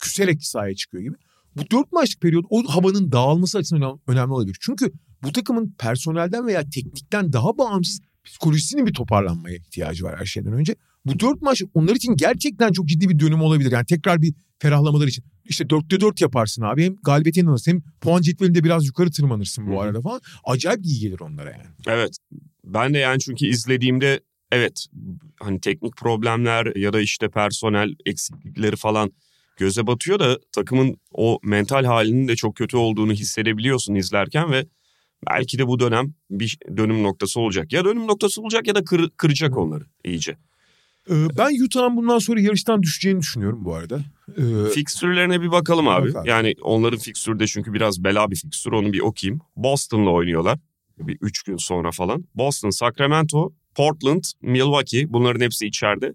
[0.00, 1.16] küserek sahaya çıkıyor gibi.
[1.56, 4.56] Bu dört maçlık periyot o havanın dağılması açısından önem- önemli olabilir.
[4.60, 4.92] Çünkü
[5.22, 10.76] bu takımın personelden veya teknikten daha bağımsız psikolojisinin bir toparlanmaya ihtiyacı var her şeyden önce.
[11.06, 13.72] Bu dört maç onlar için gerçekten çok ciddi bir dönüm olabilir.
[13.72, 15.24] Yani tekrar bir ferahlamaları için.
[15.44, 16.84] İşte dörtte dört yaparsın abi.
[16.84, 19.80] Hem galibiyete inanırsın hem puan cetvelinde biraz yukarı tırmanırsın bu hı.
[19.80, 20.20] arada falan.
[20.44, 21.64] Acayip iyi gelir onlara yani.
[21.86, 22.16] Evet.
[22.64, 24.20] Ben de yani çünkü izlediğimde
[24.52, 24.86] evet
[25.40, 29.12] hani teknik problemler ya da işte personel eksiklikleri falan
[29.56, 34.66] göze batıyor da takımın o mental halinin de çok kötü olduğunu hissedebiliyorsun izlerken ve
[35.30, 37.72] belki de bu dönem bir dönüm noktası olacak.
[37.72, 40.36] Ya dönüm noktası olacak ya da kır- kıracak onları iyice.
[41.10, 44.00] Ee, ben Utah'ın bundan sonra yarıştan düşeceğini düşünüyorum bu arada.
[44.36, 46.08] Ee, Fikstürlerine bir bakalım abi.
[46.14, 46.28] Bak abi.
[46.28, 49.40] Yani onların fikstürü de çünkü biraz bela bir fikstür onu bir okuyayım.
[49.56, 50.58] Boston'la oynuyorlar.
[50.98, 52.24] Bir üç gün sonra falan.
[52.34, 56.14] Boston, Sacramento, Portland, Milwaukee bunların hepsi içeride.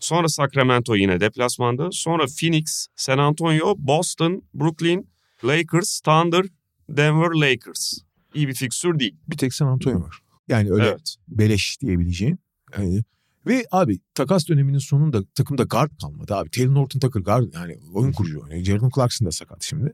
[0.00, 1.88] Sonra Sacramento yine deplasmanda.
[1.92, 5.08] Sonra Phoenix, San Antonio, Boston, Brooklyn,
[5.44, 6.46] Lakers, Thunder,
[6.88, 7.92] Denver Lakers.
[8.34, 9.16] İyi bir fikstür değil.
[9.28, 10.18] bir tek San Antonio var.
[10.48, 11.16] Yani öyle Evet.
[11.28, 12.38] beleş diyebileceğin.
[12.78, 13.02] Yani
[13.46, 16.50] ve abi takas döneminin sonunda takımda guard kalmadı abi.
[16.50, 18.64] Taylor Norton Tucker guard yani oyun kurucu oynuyor.
[18.64, 19.92] Jordan Clarkson da sakat şimdi.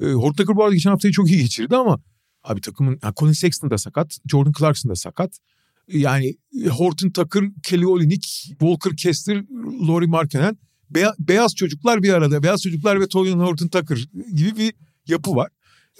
[0.00, 2.00] Ee, Horton Tucker bu arada geçen haftayı çok iyi geçirdi ama
[2.44, 4.18] abi takımın ha, Colin Sexton da sakat.
[4.30, 5.38] Jordan Clarkson da sakat.
[5.88, 9.44] Yani e, Horton Tucker, Kelly Olynyk, Walker Kessler,
[9.88, 10.58] Laurie Markkanen
[10.94, 12.42] beya- beyaz çocuklar bir arada.
[12.42, 14.74] Beyaz çocuklar ve Tolyan Horton Tucker gibi bir
[15.06, 15.48] yapı var.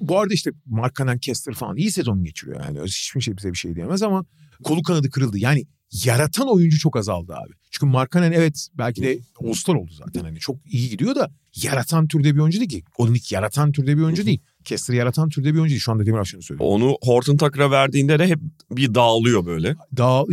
[0.01, 2.81] Bu arada işte Markkanen Kessler falan iyi sezon geçiriyor yani.
[2.85, 4.25] Hiçbir şey bize bir şey diyemez ama
[4.65, 5.39] kolu kanadı kırıldı.
[5.39, 5.65] Yani
[6.05, 7.53] yaratan oyuncu çok azaldı abi.
[7.71, 10.21] Çünkü Markkanen evet belki de All-Star oldu zaten.
[10.21, 11.31] Hani çok iyi gidiyor da
[11.63, 12.85] yaratan türde bir oyuncu değil ki.
[12.99, 14.41] Olinik yaratan türde bir oyuncu değil.
[14.65, 15.81] Kessler yaratan türde bir oyuncu değil.
[15.81, 16.71] Şu anda Demir Aşkın'ı söylüyor.
[16.71, 18.39] Onu Horton Tucker'a verdiğinde de hep
[18.71, 19.77] bir dağılıyor böyle.
[19.97, 20.25] Daha,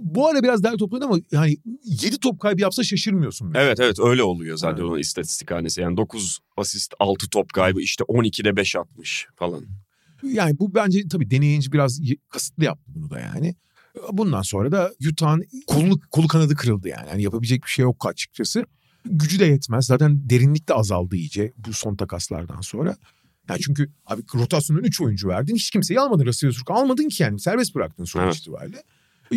[0.00, 3.48] bu ara biraz daha topladı ama yani 7 top kaybı yapsa şaşırmıyorsun.
[3.48, 3.64] mesela.
[3.64, 4.90] Evet evet öyle oluyor zaten Evet.
[4.90, 5.80] onun istatistik hanesi.
[5.80, 9.64] Yani 9 asist 6 top kaybı işte 12'de 5 atmış falan.
[10.22, 13.54] Yani bu bence tabii deneyince biraz kasıtlı yaptı bunu da yani.
[14.12, 17.08] Bundan sonra da Utah'ın kolu, kolu kanadı kırıldı yani.
[17.08, 17.22] yani.
[17.22, 18.64] Yapabilecek bir şey yok açıkçası.
[19.04, 19.86] Gücü de yetmez.
[19.86, 22.96] Zaten derinlik de azaldı iyice bu son takaslardan sonra.
[23.48, 25.54] Yani çünkü abi rotasyonun 3 oyuncu verdin.
[25.54, 26.26] Hiç kimseyi almadın.
[26.26, 27.40] Russell Westbrook almadın ki yani.
[27.40, 28.36] Serbest bıraktın sonuç Evet.
[28.36, 28.82] itibariyle.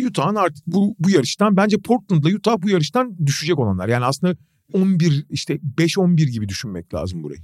[0.06, 3.88] Utah'ın artık bu, bu yarıştan bence Portland'la Utah bu yarıştan düşecek olanlar.
[3.88, 4.36] Yani aslında
[4.72, 7.40] 11 işte 5-11 gibi düşünmek lazım burayı.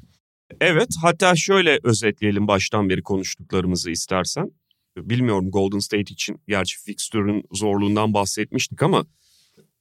[0.61, 4.51] Evet hatta şöyle özetleyelim baştan beri konuştuklarımızı istersen.
[4.97, 9.07] Bilmiyorum Golden State için gerçi fixture'ın zorluğundan bahsetmiştik ama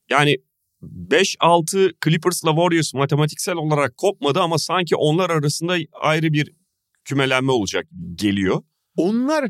[0.09, 0.37] yani
[0.83, 6.53] 5-6 Clippers'la Warriors matematiksel olarak kopmadı ama sanki onlar arasında ayrı bir
[7.05, 8.63] kümelenme olacak geliyor.
[8.97, 9.49] Onlar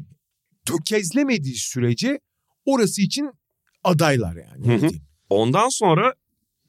[0.65, 2.19] tökezlemediği sürece
[2.65, 3.31] orası için
[3.83, 4.81] adaylar yani.
[4.81, 4.89] Hı hı.
[5.29, 6.13] Ondan sonra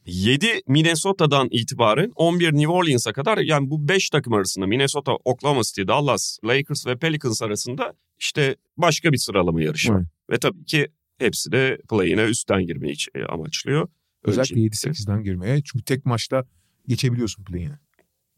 [0.06, 5.82] 7 Minnesota'dan itibaren 11 New Orleans'a kadar yani bu 5 takım arasında Minnesota, Oklahoma City,
[5.86, 9.92] Dallas, Lakers ve Pelicans arasında işte başka bir sıralama yarışı.
[9.92, 10.06] Evet.
[10.30, 10.88] Ve tabii ki
[11.18, 13.88] hepsi de play'ine üstten girmeyi e, amaçlıyor.
[14.24, 14.90] Özellikle Öncelikle.
[14.90, 15.62] 7-8'den girmeye.
[15.62, 16.44] Çünkü tek maçta
[16.88, 17.78] geçebiliyorsun play'ine.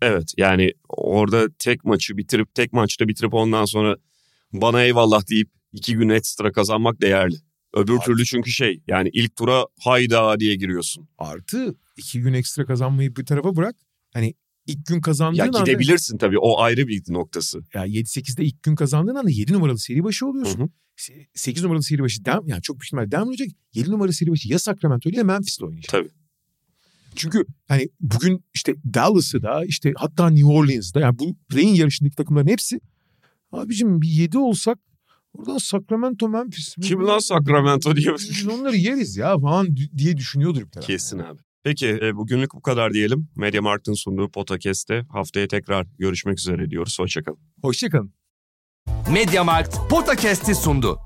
[0.03, 3.97] Evet yani orada tek maçı bitirip tek maçta bitirip ondan sonra
[4.53, 7.37] bana eyvallah deyip iki gün ekstra kazanmak değerli.
[7.75, 11.09] Öbür Artık- türlü çünkü şey yani ilk tura hayda diye giriyorsun.
[11.19, 13.77] Artı iki gün ekstra kazanmayı bir tarafa bırak.
[14.14, 14.35] Hani
[14.67, 15.61] ilk gün kazandığın Ya anda...
[15.61, 17.61] gidebilirsin tabii o ayrı bir noktası.
[17.75, 20.61] Ya 7-8'de ilk gün kazandığın anda 7 numaralı seri başı oluyorsun.
[20.61, 20.69] Hı hı.
[21.35, 23.49] 8 numaralı seri başı dem, yani çok büyük ihtimalle devam olacak.
[23.75, 25.91] 7 numaralı seri başı ya Sacramento ile ya Memphis'le oynayacak.
[25.91, 26.11] Tabii.
[27.17, 32.47] Çünkü hani bugün işte Dallas'ı da işte hatta New Orleans'da yani bu play-in yarışındaki takımların
[32.47, 32.81] hepsi
[33.53, 34.79] abicim bir 7 olsak
[35.39, 36.74] oradan Sacramento Memphis.
[36.82, 38.14] Kim lan Sacramento diye.
[38.14, 40.87] Biz onları yeriz ya falan diye düşünüyordur bir taraf.
[40.87, 41.39] Kesin abi.
[41.64, 43.28] Peki e, bugünlük bu kadar diyelim.
[43.37, 46.99] Media Markt'ın sunduğu podcast'te haftaya tekrar görüşmek üzere diyoruz.
[46.99, 47.39] Hoşçakalın.
[47.62, 48.12] Hoşçakalın.
[49.12, 51.06] Mediamarkt Podcast'i sundu.